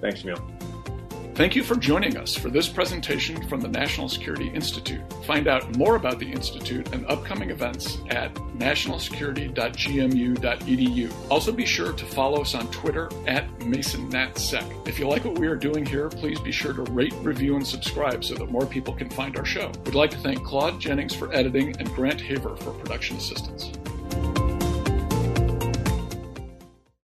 Thanks, 0.00 0.24
Neil. 0.24 0.53
Thank 1.34 1.56
you 1.56 1.64
for 1.64 1.74
joining 1.74 2.16
us 2.16 2.36
for 2.36 2.48
this 2.48 2.68
presentation 2.68 3.42
from 3.48 3.60
the 3.60 3.66
National 3.66 4.08
Security 4.08 4.50
Institute. 4.50 5.02
Find 5.24 5.48
out 5.48 5.76
more 5.76 5.96
about 5.96 6.20
the 6.20 6.30
Institute 6.30 6.94
and 6.94 7.04
upcoming 7.06 7.50
events 7.50 7.98
at 8.10 8.32
nationalsecurity.gmu.edu. 8.56 11.30
Also, 11.32 11.50
be 11.50 11.66
sure 11.66 11.92
to 11.92 12.06
follow 12.06 12.42
us 12.42 12.54
on 12.54 12.70
Twitter 12.70 13.10
at 13.26 13.48
MasonNatSec. 13.58 14.86
If 14.86 15.00
you 15.00 15.08
like 15.08 15.24
what 15.24 15.36
we 15.36 15.48
are 15.48 15.56
doing 15.56 15.84
here, 15.84 16.08
please 16.08 16.38
be 16.38 16.52
sure 16.52 16.72
to 16.72 16.82
rate, 16.92 17.14
review, 17.14 17.56
and 17.56 17.66
subscribe 17.66 18.22
so 18.22 18.36
that 18.36 18.48
more 18.48 18.64
people 18.64 18.94
can 18.94 19.10
find 19.10 19.36
our 19.36 19.44
show. 19.44 19.72
We'd 19.84 19.96
like 19.96 20.10
to 20.10 20.18
thank 20.18 20.44
Claude 20.44 20.78
Jennings 20.78 21.16
for 21.16 21.34
editing 21.34 21.74
and 21.80 21.92
Grant 21.96 22.20
Haver 22.20 22.54
for 22.58 22.70
production 22.74 23.16
assistance. 23.16 23.72